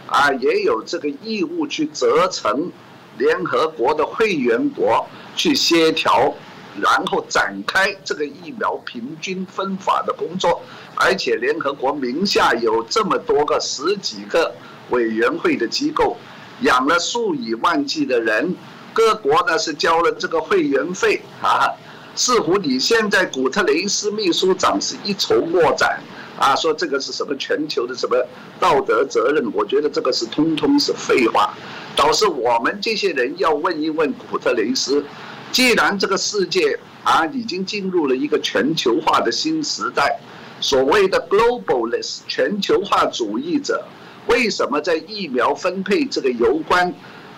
[0.08, 2.72] 啊，也有这个义务去责成
[3.18, 6.34] 联合国的会员国去协调。
[6.80, 10.62] 然后展开这个疫苗平均分法的工作，
[10.96, 14.54] 而且联合国名下有这么多个十几个
[14.90, 16.16] 委员会的机构，
[16.62, 18.56] 养了数以万计的人，
[18.94, 21.68] 各国呢是交了这个会员费啊。
[22.14, 26.00] 似乎你现在古特雷斯秘书长是一筹莫展
[26.38, 28.18] 啊，说这个是什么全球的什么
[28.60, 29.50] 道德责任？
[29.54, 31.54] 我觉得这个是通通是废话，
[31.96, 35.04] 倒是我们这些人要问一问古特雷斯。
[35.52, 40.20] 既然这个世界啊已经进入了一个全球化的新时代，
[40.62, 43.84] 所谓的 globalist 全球化主义者，
[44.28, 46.94] 为什么在疫苗分配这个有关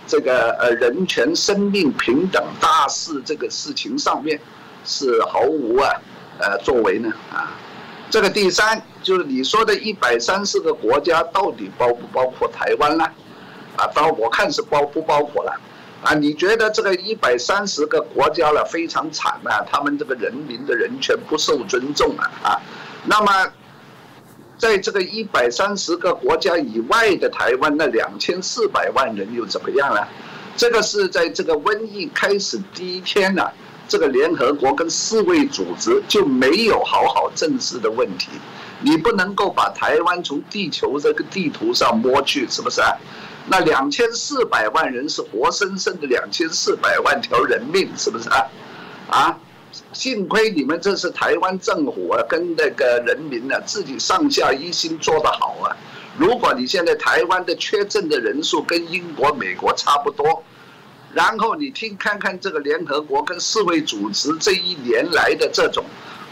[0.06, 4.40] 这个呃人权、生命平等大事这个事情上面
[4.86, 5.90] 是毫无啊
[6.38, 7.12] 呃作为呢？
[7.32, 7.58] 啊，
[8.12, 13.06] 这个第三就是你说的一百三十个国家到底包不包括台湾呢？
[13.76, 15.60] 啊，当然我看是包不包括了。
[16.04, 19.64] 啊，你觉得这个一百三十个国家了非常惨啊？
[19.72, 22.60] 他们这个人民的人权不受尊重啊啊！
[23.06, 23.52] 那么，
[24.58, 30.02] 在这个一百三十个国家以外的台湾那两千四百万人又怎么样呢？
[30.58, 33.50] 这个是在这个瘟疫开始第一天呢，
[33.88, 38.30] 这个联合国跟世卫组织就没有好好正视的问题。
[38.82, 42.92] 你不能够把台湾从地球这个地图上摸去，是不是啊？
[43.48, 48.48] 那两千四百万人是活生生的两千四百万条人命，是不是啊？
[49.10, 49.38] 啊，
[49.92, 55.76] 幸亏你们这是台湾政府啊，跟那个人民呢自己上下一心做得好啊。
[56.18, 60.42] 如果你现在台湾的缺阵的人数跟英国、美国差不多，
[61.14, 65.84] 然后你听看看这个联合国跟世卫组织这一年来的这种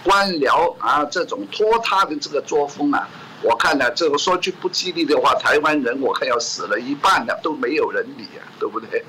[0.04, 3.10] 官僚啊，这种拖沓的这个作风啊。
[3.44, 9.04] 我看呢，这个说句不吉利的话，台湾人我看要死了一半了，都没有人理啊，对不对？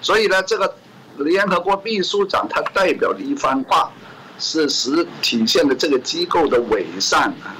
[0.00, 0.72] 所以呢，这个
[1.16, 3.90] 联合国秘书长他代表的一番话，
[4.38, 7.56] 是实体现了这个机构的伪善啊，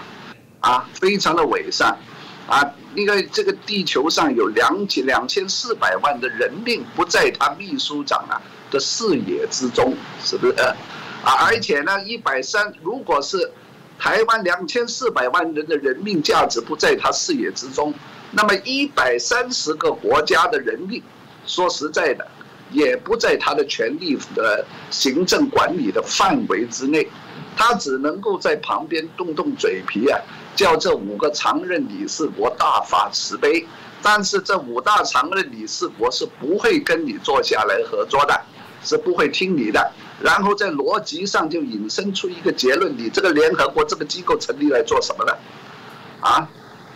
[0.60, 1.96] 啊，非常的伪善
[2.46, 2.62] 啊。
[2.94, 8.38] 因为这个地球上有两千两千四百万的人命不在他秘书长啊
[8.70, 10.54] 的视野之中，是不是？
[11.24, 13.50] 啊，而且呢，一百三如果是。
[14.02, 17.94] 台湾两千四百万人的人命价值不在他视野之中，
[18.32, 21.00] 那么一百三十个国家的人命，
[21.46, 22.26] 说实在的，
[22.72, 27.08] 也不在他的权力的行政管理的范围之内，
[27.56, 30.18] 他只能够在旁边动动嘴皮啊，
[30.56, 33.64] 叫这五个常任理事国大发慈悲，
[34.02, 38.40] 但是这五大常任理事国是不会跟你坐下来合作的，
[38.84, 39.92] 是不会听你的。
[40.20, 45.38] 然后在逻辑上就引申出一个结论：你这个联合国这个机构成立来做什么的？
[46.20, 46.48] 啊，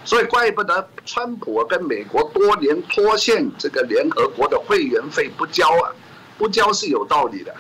[0.04, 5.90] 所以怪不得川普跟美国多年拖欠这个联合国的会员费不交啊，
[6.38, 7.52] 不交是有道理的。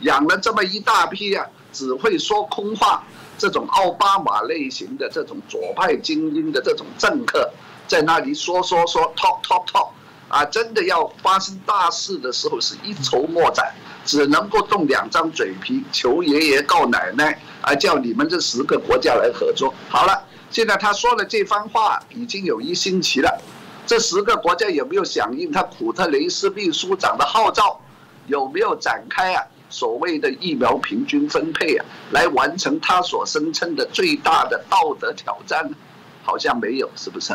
[0.00, 3.04] 养了这么一大批啊，只会说空话，
[3.36, 7.50] 这种奥巴马类型的这种左派精英的这种政客，
[7.86, 9.90] 在那里说说说 talk talk talk，
[10.30, 13.70] 啊，真的要发生大事的时候是一筹莫展。
[14.02, 19.72] 只能够动两张嘴皮，求爷爷告奶奶，啊，叫你们这十个国家来合作。
[19.90, 23.38] 好了，现在他说了这番话已经有一星期了，
[23.86, 27.78] 这十个国家有没有响应他普特雷斯秘书长的号召？
[28.26, 35.76] 有没有展开啊所谓的疫苗平均分配啊，来完成他所声称的最大的道德挑战呢？
[36.24, 37.34] 好像没有，是不是？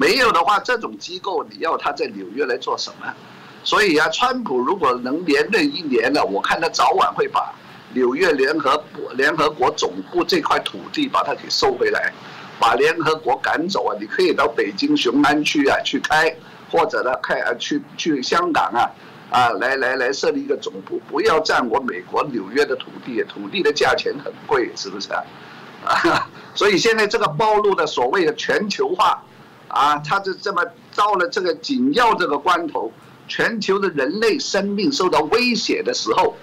[0.00, 3.12] 没有的话，这种机构你要他在纽约来做什么？
[3.64, 7.52] 所以啊，川普如果能连任一年了，我看他早晚会把
[7.92, 8.80] 纽约联合
[9.14, 12.12] 联合国总部这块土地把它给收回来，
[12.60, 13.96] 把联合国赶走啊！
[14.00, 16.32] 你可以到北京雄安区啊去开，
[16.70, 18.88] 或者呢开啊去去香港啊
[19.30, 25.24] 啊来来来设立一个总部，不要占我美国纽约的土地，土地的价钱很贵，是不是啊？
[25.84, 29.22] 啊， 所以现在这个暴露的所谓的全球化
[29.68, 30.64] 啊，他就这么
[30.96, 32.90] 到了这个紧要这个关头。
[33.26, 36.34] 全球的人类生命受到威胁的时候，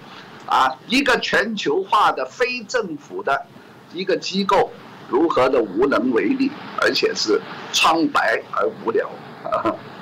[0.46, 3.44] 啊，一个全球化的非政府的
[3.92, 4.70] 一个机构，
[5.08, 6.48] 如何的无能为力，
[6.80, 7.40] 而且是
[7.72, 9.10] 苍白而无聊。
[9.42, 9.74] 啊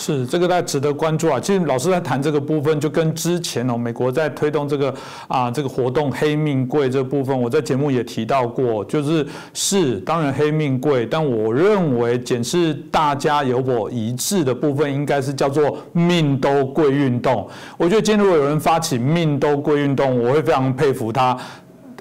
[0.00, 1.40] 是这个，大家值得关注啊。
[1.40, 4.94] 其实老师在谈这个部分，就跟之前哦，美国在推动这个
[5.26, 17.48] 啊这个活动“黑命贵”这部分，我在节目也提到过，就是是当然黑命贵，但我认为检视大家有否一致的部分，应该是叫做“命都贵”运动。
[17.76, 21.36] 我觉得今天如果有人发起“命都贵”运动，我会非常佩服他。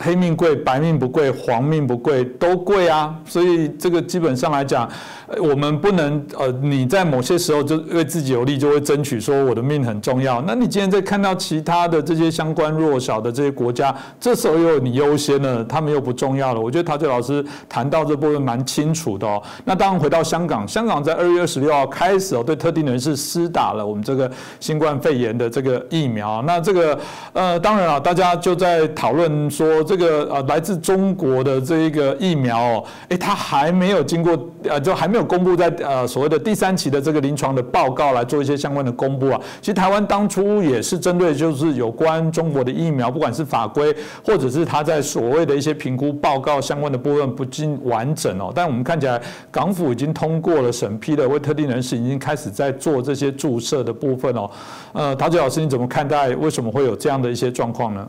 [0.01, 3.15] 黑命贵，白命不贵，黄命不贵，都贵啊。
[3.25, 4.89] 所以这个基本上来讲。
[5.41, 10.41] 我们不能呃，你在某些时候就为自己有利，就会争取说我的命很重要。
[10.47, 16.61] 那你今天在看到其他的这些相关弱小的这些国家，这时候又你优先了，他们又不重要了。
[16.61, 19.43] 我觉得陶杰老师谈到这部分蛮清楚的哦。
[19.65, 24.31] 那当然回到香港，香港在二月二十六号开始哦，对特定人士施打了我们这个
[24.61, 26.41] 新冠肺炎的这个疫苗。
[26.43, 26.97] 那这个
[27.33, 34.37] 呃，当然啊，大家就在讨论说这个呃来自中国的这一个疫苗哦，哎，它还没有经过
[34.69, 39.39] 呃，就还没有公布在呃所谓的第三期的这个临床的报告来做一些相关的公布啊。
[39.61, 48.51] 其实台湾当初也是针对就是有关中国的疫苗，不管是法规或者是它在所谓的一些评估报告相关的部分不尽完整哦。
[48.53, 54.49] 但我们看起来港府已经通过了审批的，为特定人士已经开始在做这些注射的部分哦。
[54.91, 56.35] 呃，陶杰老师你怎么看待？
[56.35, 58.07] 为什么会有这样的一些状况呢？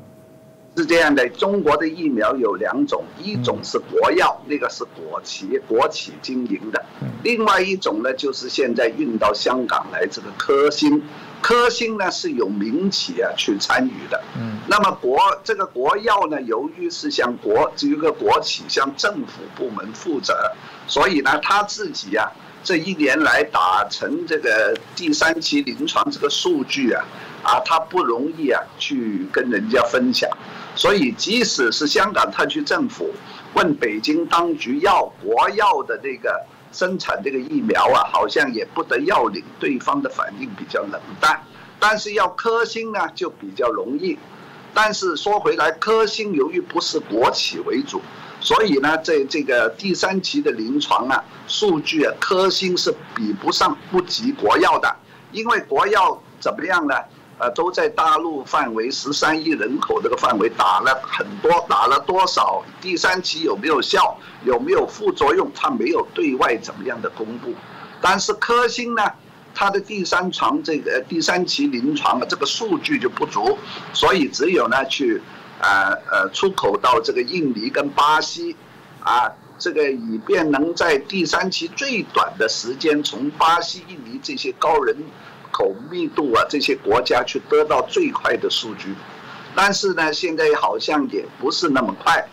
[0.79, 6.81] 是这样的，中国的疫苗有两种，一种是国药，那个是国企国企经营的；
[7.25, 11.03] 另外一种呢，就是现在运到香港来这个科兴，
[11.43, 14.23] 科兴呢是有民企啊去参与的。
[14.39, 20.33] 嗯，那么国这个国药呢，由于是向国这个国企向政府部门负责，
[20.87, 22.31] 所以呢他自己呀
[22.63, 27.05] 这一年来打成这个第三期临床这个数据啊。
[27.41, 30.29] 啊，他不容易啊，去跟人家分享，
[30.79, 33.13] 所以即使是香港特区政府
[33.55, 41.43] 问北京当局要国药的这个生产这个疫苗啊，好像也不得要领，对方的反应比较冷淡。
[41.81, 44.17] 但是要科兴呢，就比较容易。
[44.73, 48.01] 但是说回来，科兴由于不是国企为主，
[48.41, 54.95] 所以呢，在这个第三期的临床啊，数据啊，科兴是比不上、不及国药的，
[55.33, 56.95] 因为国药怎么样呢？
[57.39, 62.65] 呃，都在大陆范围十三亿人口这个范围打了很多，打了多少？
[62.81, 64.19] 第三期有没有效？
[64.45, 65.49] 有没有副作用？
[65.55, 67.55] 他没有对外怎么样的公布。
[68.01, 69.03] 但是科兴呢，
[69.55, 73.57] 它的第三床这个第三期临床的这个数据就不足，
[73.93, 75.23] 所以只有呢去，
[75.61, 78.57] 呃呃出口到这个印尼跟巴西，
[79.01, 84.97] 啊，这个以便能在第三期最短的时间从巴西、印尼这些高人。
[85.51, 88.95] 口密度啊，这些国家去得到最快的数据，
[89.55, 92.27] 但是呢，现在好像也不是那么快，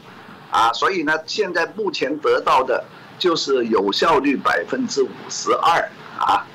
[0.52, 2.84] 啊，所以呢，现在目前得到的
[3.18, 5.90] 就是有效率百分之五十二
[6.20, 6.46] 啊，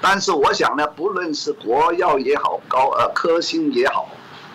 [0.00, 4.08] 但是我想呢，不论是国药也好，高呃科兴也好，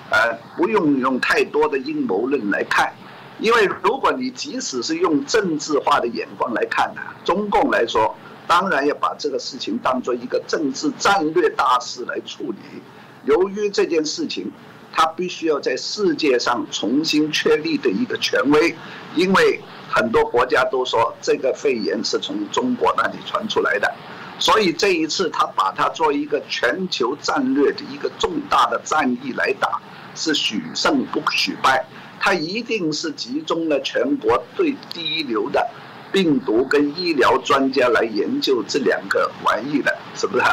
[0.09, 2.93] 呃，不用用太多的阴谋论来看，
[3.39, 8.15] 因为如果你即使是用政治化的眼光来看呢，中共来说。
[8.47, 12.81] 当然要把这个事情当做一个政治战略大事来处理。
[13.25, 14.51] 由于这件事情，
[14.93, 18.75] 他必须要在世界上重新确立的一个权威，
[19.15, 23.91] 因为很多国家都说这个肺炎是从中国那里传出来的，
[24.39, 29.81] 所以这一次他把它做一个全球战略的一个重大的战役来打，
[30.13, 31.85] 是许胜不许败。
[32.19, 35.67] 他一定是集中了全国最第一流的。
[36.11, 40.45] 病毒跟医疗专家来研究这两个玩意的，是不是？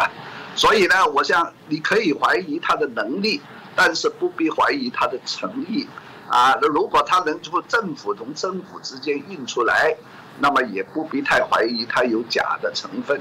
[0.54, 3.40] 所以呢，我想你可以怀疑他的能力，
[3.74, 5.86] 但是不必怀疑他的诚意。
[6.28, 9.94] 啊，那如果他能从政府同政府之间印出来，
[10.38, 13.20] 那么也不必太怀疑他有假的成分。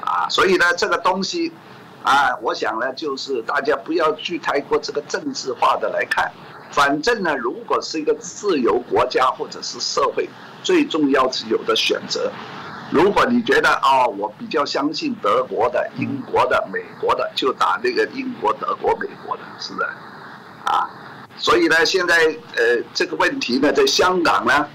[0.00, 1.52] 啊，所以呢，这个东西，
[2.04, 6.30] 啊，我想呢，就是大家不要去太过这个政治化的来看。
[6.72, 10.28] 反正呢，如果是一个自由国家或者是社会。
[10.64, 12.30] 最重要是有的选择。
[12.92, 19.86] 如果你觉得啊，我比较相信德国的、英国的、美国的，就打那个英国、德国、美国的，是不是？
[20.66, 20.88] 啊，
[21.36, 22.14] 所以呢，现在
[22.54, 24.68] 呃这个问题呢，在香港呢，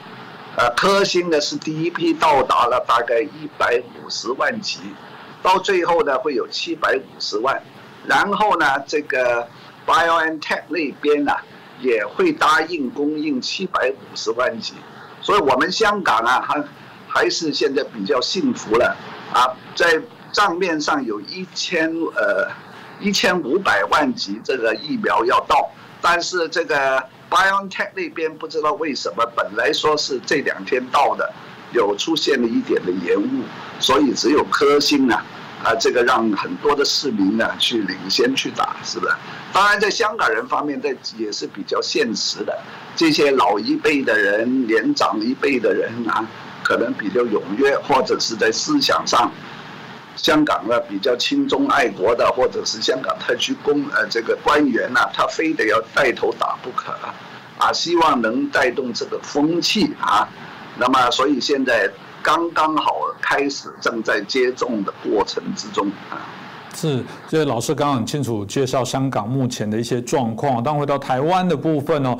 [0.58, 4.80] 呃科兴呢是第一批到达了大概一百五十万剂，
[5.42, 7.62] 到最后呢会有七百五十万，
[8.06, 9.48] 然后呢这个
[9.86, 11.32] BioNTech 那边呢
[11.80, 14.74] 也会答应供应七百五十万剂。
[15.22, 16.64] 所以，我们香港啊，还
[17.08, 18.96] 还是现在比较幸福了
[19.34, 20.02] 啊，在
[20.32, 22.48] 账面上有一千呃
[23.00, 25.70] 一千五百万级这个疫苗要到，
[26.02, 31.34] 但是这个 BioNTech 那边不知道为什么，本来说是这两天到的，
[31.74, 33.44] 有出现了一点的延误，
[33.80, 35.26] 所以只有科兴啊，
[35.68, 39.14] 啊，这个让很多的市民呢去领先去打，是不是？
[39.52, 42.58] 当然，在香港人方面，在也是比较现实的。
[42.96, 46.26] 这些老一辈的人、年长一辈的人啊，
[46.64, 49.30] 可能比较踊跃，或者是在思想上，
[50.16, 56.94] 香港呢比较亲中爱国的，或者是香港特区公呃这个官员呢，他非得要带头打不可，
[57.58, 60.26] 啊，希望能带动这个风气啊。
[60.78, 61.92] 那么，所以现在
[62.22, 66.24] 刚刚好开始，正在接种的过程之中啊。
[66.74, 70.64] 是，这老师刚刚很清楚介绍香港目前的一些状况。
[70.64, 72.18] 当回到台湾的部分哦。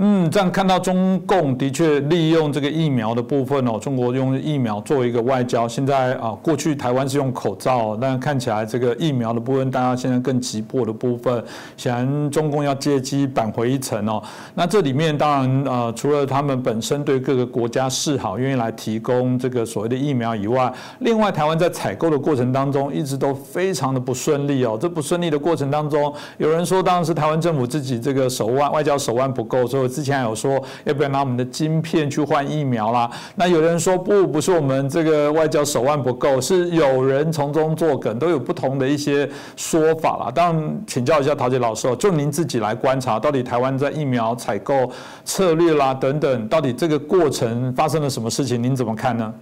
[0.00, 5.66] 嗯，这样看到中共的确利用这个疫苗的部分哦，中国用疫苗作为一个外交。
[5.66, 11.42] 现在啊，过去台湾是用口罩，但看起来这个疫苗的部分，大家现在更急迫的部分，
[11.76, 14.22] 显然中共要借机扳回一城哦。
[14.54, 24.78] 那这里面当然呃，除了他们本身对各个国家示好，愿意来提供这个所谓的疫苗以外，另外台湾在采购的过程当中，一直都非常的不顺利哦。
[24.80, 29.87] 这不顺利的过程当中，有人说当然是台湾政府自己这个手腕外交手腕不够，所以。
[29.88, 33.10] 之前有说要不要拿我们的晶片去换疫苗啦？
[33.34, 40.30] 那有人说不，不是我们这个外交手腕不够，是有人从中作梗，都有不同的一些说法啦。
[40.30, 44.92] 当然，请教一下陶杰老师，就您自己来观察，到底台湾在疫苗采购
[45.24, 48.62] 策略啦等等，到底这个过程发生了什么事情？
[48.62, 49.32] 您怎么看呢？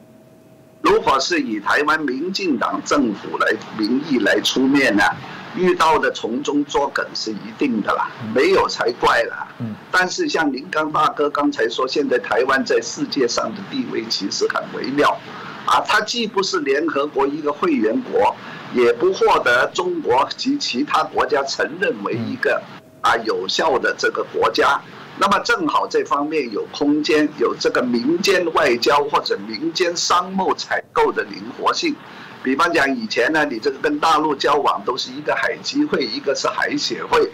[0.83, 5.03] 如果是以台湾民进党政府来名义来出面呢？
[5.57, 9.49] 遇到的从中作梗是一定的啦，没有才怪啦。
[9.59, 15.19] 嗯，但是像林刚大哥刚才说，现在台湾在世界上的地位其实很微妙，
[15.65, 18.37] 啊，它既不是联合国一个会员国，
[18.75, 22.63] 也不获得中国及其他国家承认为一个
[23.01, 24.81] 啊有效的这个国家。
[25.19, 31.97] 那么正好这方面有空间，有这个民间外交或者民间商贸采购的灵活性。
[32.47, 37.29] 比方讲，以前呢，你这个跟大陆交往都是一个海基会，一个是海协会。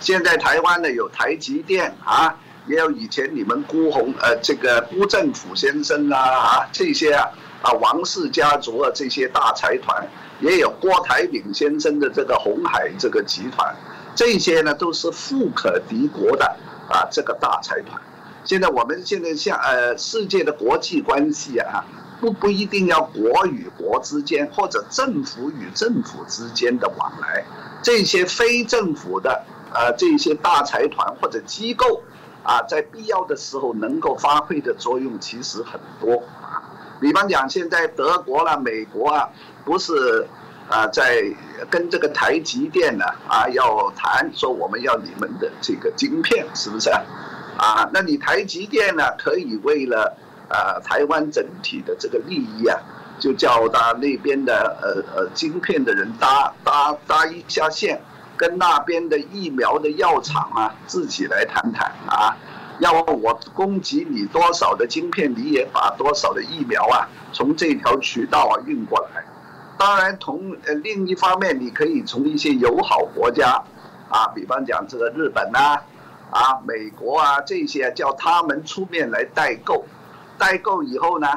[0.00, 2.34] 现在台湾呢有台积电啊，
[2.66, 7.28] 也有以前你们辜鸿呃这个辜振甫先生啊啊这些啊
[7.62, 10.04] 啊王氏家族啊这些大财团，
[10.40, 13.72] 也有郭台铭先生的这个红海这个集团，
[14.16, 16.44] 这些呢都是富可敌国的
[16.88, 18.02] 啊这个大财团。
[18.42, 21.84] 现在我们现在像呃世界的国际关系啊。
[22.20, 27.44] 不不一定要国与国之间，或者政府与政府之间的往来，
[27.82, 32.02] 这些非政府的呃这些大财团或者机构，
[32.42, 36.62] 啊，在必要的时候能够发挥的作用其实很多啊。
[37.00, 39.28] 比方讲，现在德国啦、美国啊，
[39.64, 40.26] 不是
[40.70, 41.22] 啊在
[41.68, 47.02] 跟这个台积电呢啊要谈，说我们要你们的这个晶片，是不是啊？
[47.58, 50.16] 啊，那你台积电呢可以为了。
[50.48, 52.78] 啊，台湾整体的这个利益啊，
[53.18, 58.00] 就叫他那边的呃呃晶片的人搭搭搭一下线，
[58.36, 62.36] 跟那边的疫苗的药厂啊自己来谈谈啊，
[62.78, 69.24] 要我供给你多少的晶片，你也把多少的疫苗啊从这条渠道啊运过来。
[69.78, 73.62] 当然，同呃另一方面，你可以从一些友好国家
[74.08, 75.80] 啊，比方讲这个日本呐，
[76.30, 79.84] 啊美国啊这些，叫他们出面来代购。
[80.38, 81.28] 代购以后呢，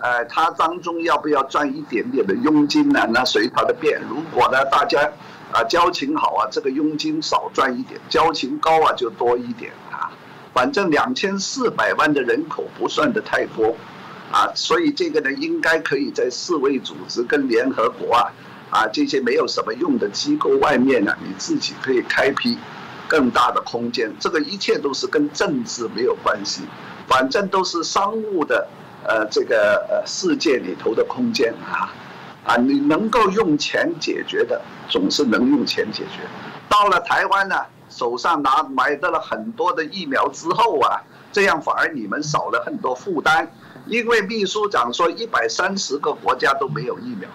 [0.00, 3.06] 呃，他当中要不要赚一点点的佣金呢？
[3.12, 4.00] 那随他的便。
[4.08, 5.00] 如果呢，大家
[5.52, 10.10] 啊交情好啊，这个佣金少赚一点；交情高啊，就多一点啊。
[10.52, 13.74] 反正两千四百万的人口不算的太多，
[14.30, 18.30] 啊，所以这个呢，应该可以在世卫组织跟联合国啊，
[18.70, 22.56] 啊这些没有什么用的机构外面呢，你自己可以开辟
[23.08, 24.12] 更大的空间。
[24.20, 26.62] 这个一切都是跟政治没有关系。
[27.06, 28.66] 反正都是商务的，
[29.04, 31.92] 呃，这个呃世界里头的空间啊，
[32.44, 36.20] 啊，你能够用钱解决的，总是能用钱解决。
[36.68, 37.56] 到了台湾呢，
[37.88, 43.46] 手上拿买到了很多的疫苗之后啊，这样反而你们少了很多负担，
[43.86, 47.28] 因为秘书长说一百三十个国家都没有疫苗，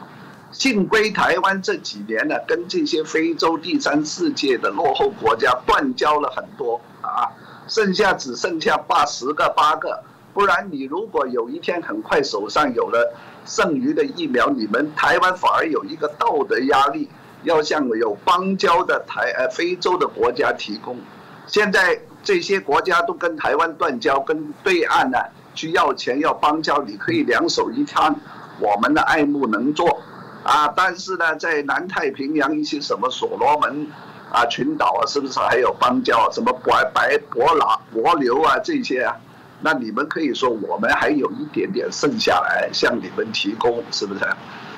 [0.52, 7.30] 幸亏台湾这几年呢，跟这些非洲第三世界的落后国家断交了很多啊。
[7.70, 10.04] 剩下只剩下八十个八个，
[10.34, 13.16] 不然你如果有一天很快手上有了
[13.46, 17.08] 剩余的疫苗，你们台湾反而有一个道德压力，
[17.44, 20.98] 要向有邦交的台呃非洲的国家提供。
[21.46, 25.20] 现在这些国家都跟台湾断交，跟对岸呢
[25.54, 28.16] 去要钱要邦交，你可以两手一摊，
[28.60, 30.02] 我们的爱慕能做
[30.44, 30.68] 啊。
[30.76, 33.88] 但是呢，在南太平洋一些什么所罗门。
[34.32, 36.28] 啊，群岛啊，是不是还有邦交啊？
[36.32, 39.16] 什么白白伯拉伯流啊，这些啊，
[39.62, 44.22] 那你们可以说我们还有一点点剩下来向你们提供，是不是？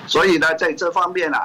[0.07, 1.37] 所以呢，在这方面呢，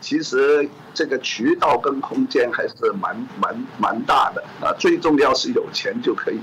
[0.00, 4.72] 其实这个渠道跟空间还是蛮蛮蛮大的啊。
[4.78, 6.40] 最重要是有钱就可以。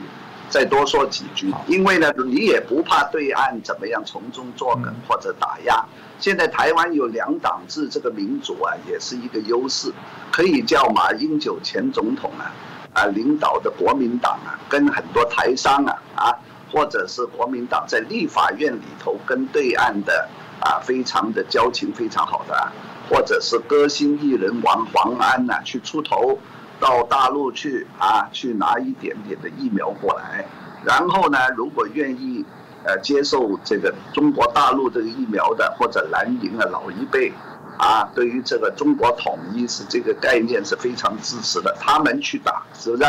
[0.49, 5.83] 再多说几句，因为呢，你也不怕对岸怎么样从中作梗或者打压。
[6.19, 9.91] 现在台湾有两党制这个民主啊，也是一个优势，
[10.31, 12.51] 可以叫马英九前总统啊，
[12.93, 16.33] 啊领导的国民党啊，跟很多台商啊啊，
[16.71, 20.27] 或者是国民党在立法院里头跟对岸的
[20.59, 22.71] 啊非常的交情非常好的，啊
[23.09, 26.39] 或者是歌星艺人王黄安呐去出头。
[26.79, 30.45] 到大陆去啊，去拿一点点的疫苗过来，
[30.83, 32.45] 然后呢，如果愿意
[32.83, 37.31] 呃接受这个中国大陆这个疫苗的或者蓝营的老一辈
[37.77, 43.03] 啊，对于这个中国统一是这个概念是非常支持的，他们去打是不是？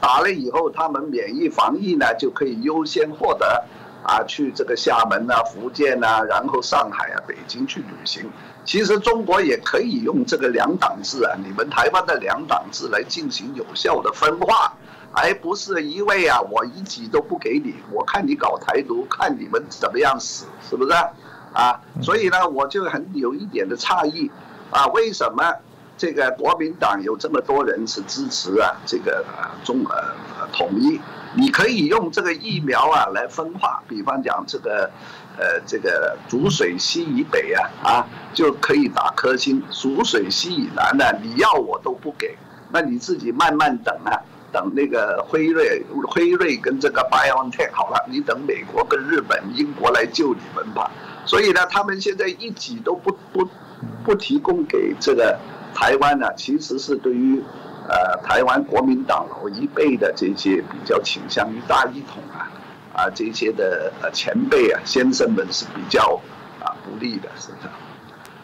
[0.00, 3.64] 打了以后，他们免疫防疫呢就可以优先获得。
[4.04, 8.30] 啊，去这个厦门啊、福建啊，然后上海啊、北京去旅行。
[8.68, 14.70] 其实中国也可以用这个两党制啊，你们台湾的两党制来进行有效的分化，
[15.10, 20.92] 而不是一味啊，我一级都不给你，我看你搞台独，看你们怎么样死，是不是？
[21.54, 24.30] 啊，所以呢，我就很有一点的诧异，
[24.70, 25.50] 啊，为什么
[25.96, 31.00] 这个国民党有这么多人是支持啊这个啊中呃统一？
[31.34, 34.90] 你可以用这个疫苗啊来分化，比方讲这个，
[35.36, 42.36] 呃，这个浊水溪以北啊啊就可以打科兴，浊水溪以南呢，你要我都不给，
[42.72, 44.16] 那你自己慢慢等啊，
[44.50, 50.90] 等那个辉瑞、辉瑞跟这个 BioNTech 好了，你等美国跟日本、英国来救你们吧。
[51.26, 53.46] 所以呢，他们现在一挤都不不
[54.02, 55.38] 不提供给这个
[55.74, 57.42] 台湾呢，其实是对于。
[57.88, 62.52] 呃，台湾国民党老一辈的这些比较倾向于大一统啊，
[62.94, 66.20] 啊，这些的呃前辈啊先生们是比较
[66.60, 67.68] 啊不利的，是不是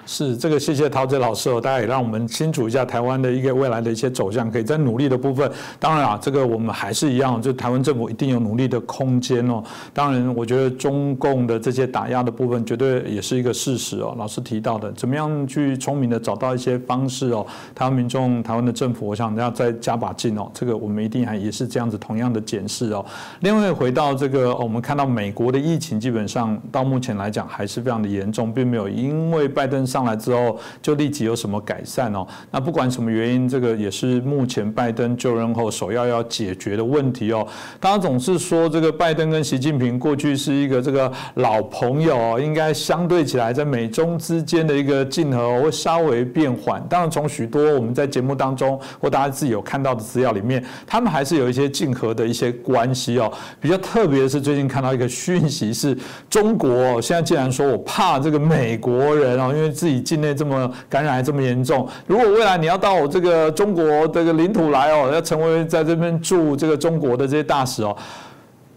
[0.06, 0.36] 是？
[0.36, 5.50] 这个，谢谢陶喆老师哦，大家也让我们清楚一下台湾的一个未来的一些走向，可以在努力的部分。
[5.78, 9.62] 当然啊，这个我们还是一样，就台湾政府一定有努力的空间哦。
[9.92, 14.14] 当然，我觉得中共的这些打压的部分，绝对也是一个事实哦。
[14.18, 17.46] 老师提到的，怎么样去聪明的找到一些方式哦？
[17.74, 20.50] 台湾民众、台湾的政府，我想要再加把劲哦。
[20.52, 23.04] 这个我们一定还也是这样子同样的检视哦。
[23.40, 29.86] 另外，回到这个，我们看到美国的疫情基本上到目前来讲还是非常的严重，并没有因为拜登。
[29.94, 32.26] 上来之后就立即有什么改善哦？
[32.50, 37.46] 那不管什么原因，这个也是目前拜登就任后首要要解决的问题哦。
[37.78, 46.84] 大家总是说这个拜登跟习近平过去是一个这个老朋友哦，应该相对起来在美中之间的一个竞合会稍微变缓。
[46.88, 53.32] 当然，从许多我们在节目当中或大家自己有看到的资料里面，他们还是有一些竞合的一些关系哦。
[53.60, 55.96] 比较特别是，最近看到一个讯息是，
[56.28, 59.72] 中国现在竟然说我怕这个美国人哦，因为。
[59.84, 67.94] 自己境内这么感染还这么严重，如果未来你要到我这个中国这个领土来哦，要成为在这边住这个中国的这些大使哦，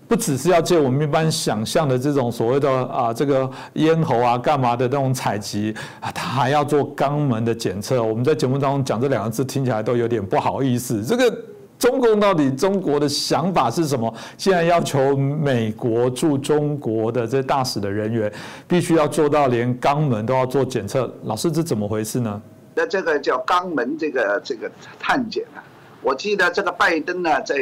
[0.06, 8.04] 不只是要借我们一般想象的这种所谓的啊这个咽喉啊干嘛的那种采集啊，他还要做肛门的检测。
[8.04, 11.02] 我们在节目当中讲这两个字，听起来都有点不好意思。
[11.06, 11.34] 这个。
[11.80, 14.12] 中共到底中国的想法是什么？
[14.38, 18.32] 现在要求美国驻中国的这大使的人员
[18.68, 22.42] 必须要做到连肛门都要做检测，老师这怎么回事呢？
[22.74, 24.70] 那这个叫肛门这个这个
[25.00, 25.62] 探检啊，
[26.02, 27.56] 我记得这个拜登呢在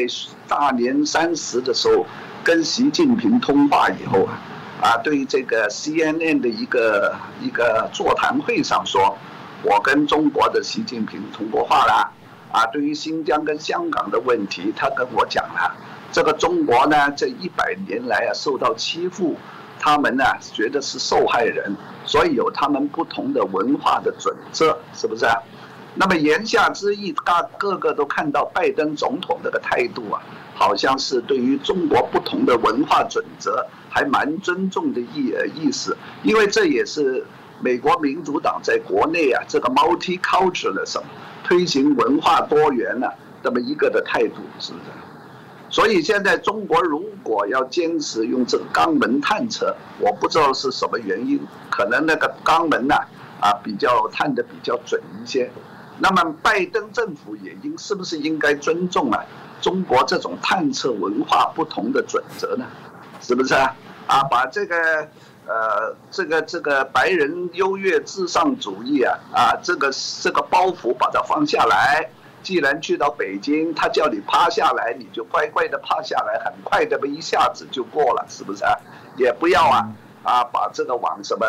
[0.47, 2.05] 大年三十的时候
[2.43, 4.39] 跟习近平通话以后啊，
[4.81, 9.17] 啊对这个 CNN 的一个一个座谈会上说，
[9.61, 12.11] 我跟中国的习近平通过话了。
[12.55, 15.75] 啊，对于新疆跟香港的问题，他跟我讲了，
[16.09, 19.35] 这个中国呢，这一百年来啊受到欺负，
[19.77, 21.75] 他们呢觉得是受害人，
[22.05, 25.25] 所以有他们不同的文化的准则，是不是？
[25.25, 25.35] 啊
[25.97, 30.21] 那么言下之意，大个个都看到拜登总统这个态度啊，
[30.53, 37.25] 好像是对于中国不同的文化准则还蛮尊重的意呃意思，因为这也是
[37.59, 41.03] 美国民主党在国内啊这个 multiculturalism。
[41.47, 43.07] 推行文化多元呢，
[43.43, 44.85] 这么一个的态度，是不是？
[45.69, 51.39] 所以现在中国如果要坚持用这个肛门探测，我不知道是什么原因，
[51.69, 52.95] 可能那个肛门呢，
[53.39, 55.51] 啊，比较探的比较准一些。
[55.99, 59.23] 那么拜登政府也应是不是应该尊重啊
[59.61, 62.65] 中国这种探测文化不同的准则呢？
[63.21, 63.75] 是不是啊？
[64.07, 65.07] 啊，把这个。
[65.47, 69.91] 呃，这个这个白人优越至上主义啊，啊，这个
[70.21, 72.09] 这个包袱把它放下来。
[72.41, 78.63] 既然去到北京，他叫你趴下来，你就乖乖的趴下来，很快的一下子就过了，是不是？
[79.17, 79.87] 也不要啊，
[80.23, 81.47] 啊，把这个往什么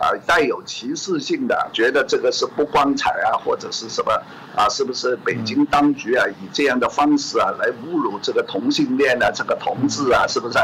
[0.00, 4.12] 啊带有歧视性的，觉得这个是不光彩啊，或者是什么
[4.56, 4.68] 啊？
[4.68, 10.58] 是不是北京当局啊以这样的方式啊来侮辱这个同性恋啊，这个同志啊，是不是？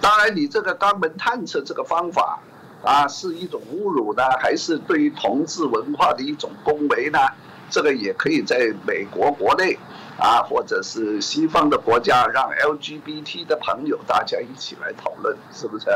[0.00, 2.38] 当然，你这个肛门探测这个方法，
[2.84, 7.18] 啊，是一种侮辱呢，还是对于同志文化的一种恭维呢？
[7.68, 9.76] 这个也可以在美国国内，
[10.16, 15.86] 啊，或者是西方的国家，让 LGBT 的朋友大家一起来讨论，是不是？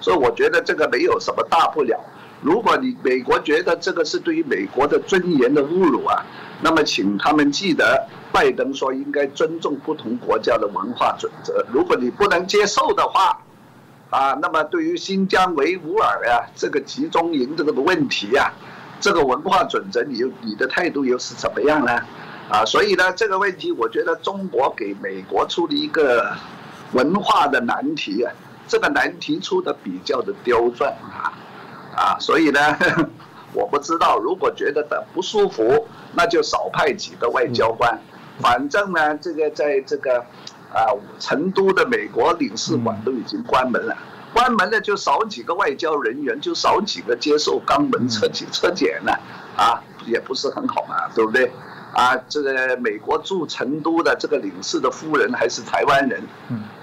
[0.00, 2.00] 所以我觉得这个没有什么大不了。
[2.40, 6.24] 如果你美国觉得这个是对于美国的尊严的侮辱啊，
[6.62, 11.66] 那么请他们记得，拜登说应该尊重不同国家的文化准则。
[11.72, 13.40] 如果你不能接受的话，
[14.10, 18.52] 啊，那么对于新疆维吾尔呀这个集中营这个的问题呀，
[19.00, 22.00] 这个文化准则，你你的态度又是怎么样呢？
[22.48, 26.32] 啊，所以呢，这个问题我觉得中国给美国出了一个
[26.92, 28.32] 文化的难题啊，
[28.68, 31.34] 这个难题出的比较的刁钻啊。
[31.98, 32.60] 啊，所以呢，
[33.52, 37.98] 我不知道，如果觉得的不舒服，那就少派几个外交官。
[38.40, 40.20] 反正呢，这个在这个
[40.72, 43.96] 啊成都的美国领事馆都已经关门了，
[44.32, 49.18] 关门了就少几个外交人员，就少几个接受肛门车检车检了，
[49.56, 51.50] 啊，也不是很好嘛，对不对？
[51.92, 56.22] 啊，这个美国驻成都的这个领事的夫人还是台湾人，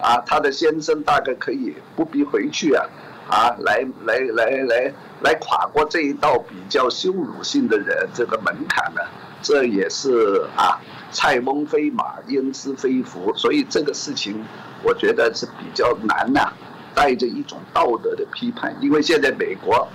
[0.02, 2.84] 啊，他的先生大概可以不必回去啊。
[3.28, 9.02] 啊，来来来来来跨过这一道比较羞辱性的人这个门槛呢，
[9.42, 10.80] 这也是啊，
[11.12, 14.44] 蔡翁非马，焉知非福，所以这个事情
[14.84, 16.54] 我觉得是比较难呐，
[16.94, 19.88] 带着一种道德的批判，因为现在美国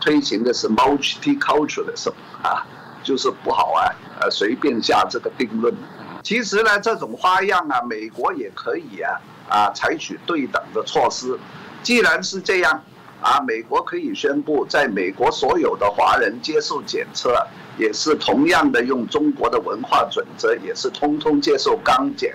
[0.00, 2.12] 推行的是 multiculturalism
[2.42, 2.66] 啊，
[3.02, 3.88] 就是不好啊，
[4.20, 5.74] 呃，随便下这个定论。
[6.22, 11.38] 其实呢，这种花样啊，美国也可以啊啊，采取对等的措施。
[11.82, 12.82] 既然是这样，
[13.20, 17.34] 啊，美国可以宣布，在美国所有的华人接受检测，
[17.78, 22.34] 也是同样的用中国的文化准则，也是通通接受肛检、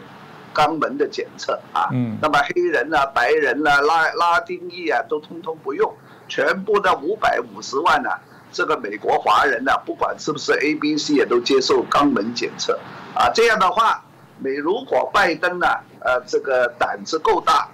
[0.54, 1.88] 肛门的检测啊。
[1.94, 2.18] 嗯。
[2.22, 5.94] 那么黑人啊、白人啊、拉拉丁裔啊，都通通不用，
[6.28, 8.10] 全部的五百五十万呢，
[8.52, 12.78] 这个美国华人呢，不管是不是 A、B、C，也都接受肛门检测
[13.14, 13.30] 啊。
[13.34, 14.04] 这样的话，
[14.40, 15.68] 美如果拜登呢，
[16.00, 17.70] 呃，这个胆子够大。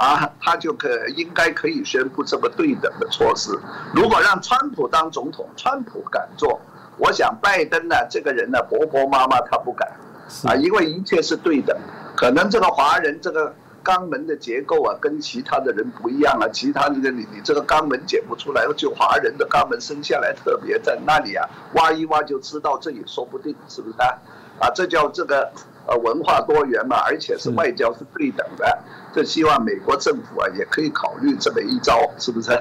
[0.00, 3.50] 啊，他就可应该可以宣布这么对等的措施。
[3.94, 6.58] 如果让川普当总统，川普敢做，
[6.96, 9.86] 我想拜登呢，这个人呢，婆婆妈妈他不敢，
[10.48, 11.76] 啊，因为一切是对等。
[12.16, 24.16] 可能这个华人这个肛门的结构啊，跟其他的人不一样啊，其他这个你你这个肛门解不出来，就华人的肛门生下来特别在那里啊，挖一挖就知道，这也说不定，是不是啊？
[24.60, 25.52] 啊，这叫这个。
[25.90, 28.78] 呃，文化多元嘛，而且是外交是对等的，
[29.12, 32.56] 这希望美国政府啊也可以考虑这么一招，是不是？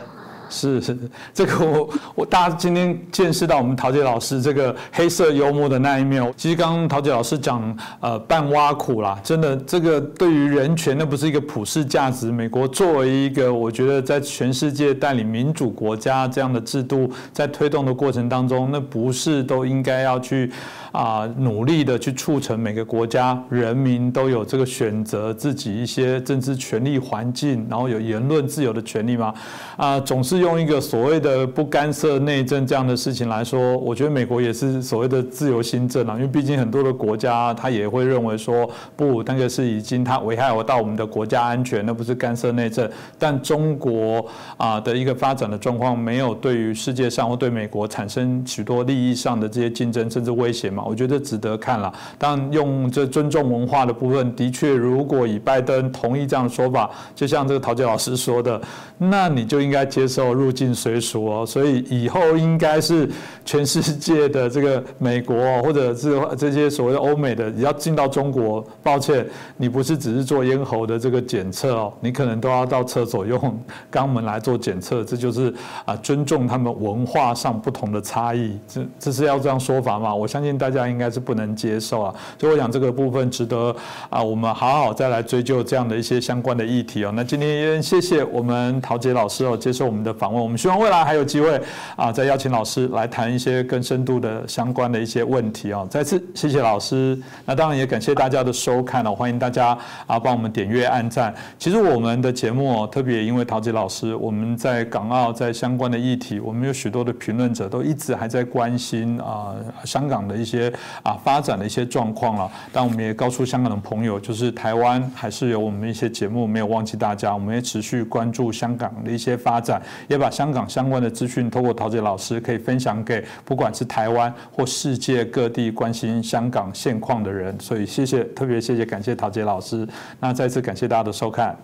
[0.51, 0.97] 是是，
[1.31, 6.33] 这个我我大家今天见识到我们陶杰老师这个黑色幽默的那一面。
[6.35, 12.31] 其实刚刚陶杰老师讲，呃，半挖苦啦，真的这个对于人权那不是一个普世价值。
[12.31, 20.51] 美国作为一个我觉得在全世界带领民主国家这样的制度，在推动的过程当中，那不是都应该要去
[20.91, 29.31] 啊努力的去促成每个国家人民都有这个选择自己一些政治权利环境，然后有言论自由的权利吗？
[29.77, 30.39] 啊，总是。
[30.39, 38.65] 用一个所谓的不干涉内政这样的事情来说，我觉得美国也是所谓的自由新政啊，因为毕竟很多的国家他也会认为说，
[38.95, 42.89] 不，那个是已经它危害我到我们的国家安全，那不是干涉内政。
[43.17, 44.25] 但中国
[44.55, 50.78] 啊的一个发展的状况，没有对于世界上或对美国产生许多利益上的这些竞争甚至威胁嘛？
[50.87, 51.93] 我觉得值得看了。
[52.17, 58.61] 但用这尊重文化的部分，的确，如果以拜登同意这样的说法，就像这个陶杰老师说的，
[58.97, 60.29] 那你就应该接受。
[60.39, 63.09] 入境随俗哦，所以以后应该是
[63.43, 69.25] 全世界的这个美国或者是这些所谓的欧美的，你要进到中国，抱歉，
[69.57, 73.59] 你不是只是做咽喉的这个检测哦，你可能都要到厕所用
[73.91, 75.53] 肛门来做检测，这就是
[75.83, 80.13] 啊尊重他们文化上不同的差异，这这是要这样说法嘛？
[80.13, 83.75] 我相信大大家应该是不能接受啊，所以我想这个部分值得
[84.09, 87.11] 啊我们好好再来追究这样的一些相关的议题哦。
[87.15, 90.13] 那今天也谢谢我们陶杰老师哦接受我们的。
[90.19, 91.57] 访问，我们希望未来还有机会
[91.95, 95.87] 啊，再邀请老师来谈一些更深度的相关的一些问题啊。
[95.89, 101.33] 再次谢谢老师，那当然也感谢大家的收看哦，欢迎大家啊帮我们点阅、按赞。
[101.57, 109.55] 其实我们的节目特别因为陶杰老师，我们在港澳在相关的议题，我们有许多的评论者都一直还在关心啊
[109.85, 112.51] 香港的一些些啊发展的一些状况了。
[112.71, 119.81] 但我们也告诉香港的朋友，就是台湾还是有我们一些节目没有忘记大家，我们也持续关注香港的一些发展。
[120.07, 127.57] 也把香港相关的资讯，透过陶杰老师可以分享给不管是台湾或世界各地关心香港现况的人。
[127.59, 129.87] 所以谢谢，特别谢谢，感谢陶杰老师。
[130.19, 131.55] 那再次感谢大家的收看。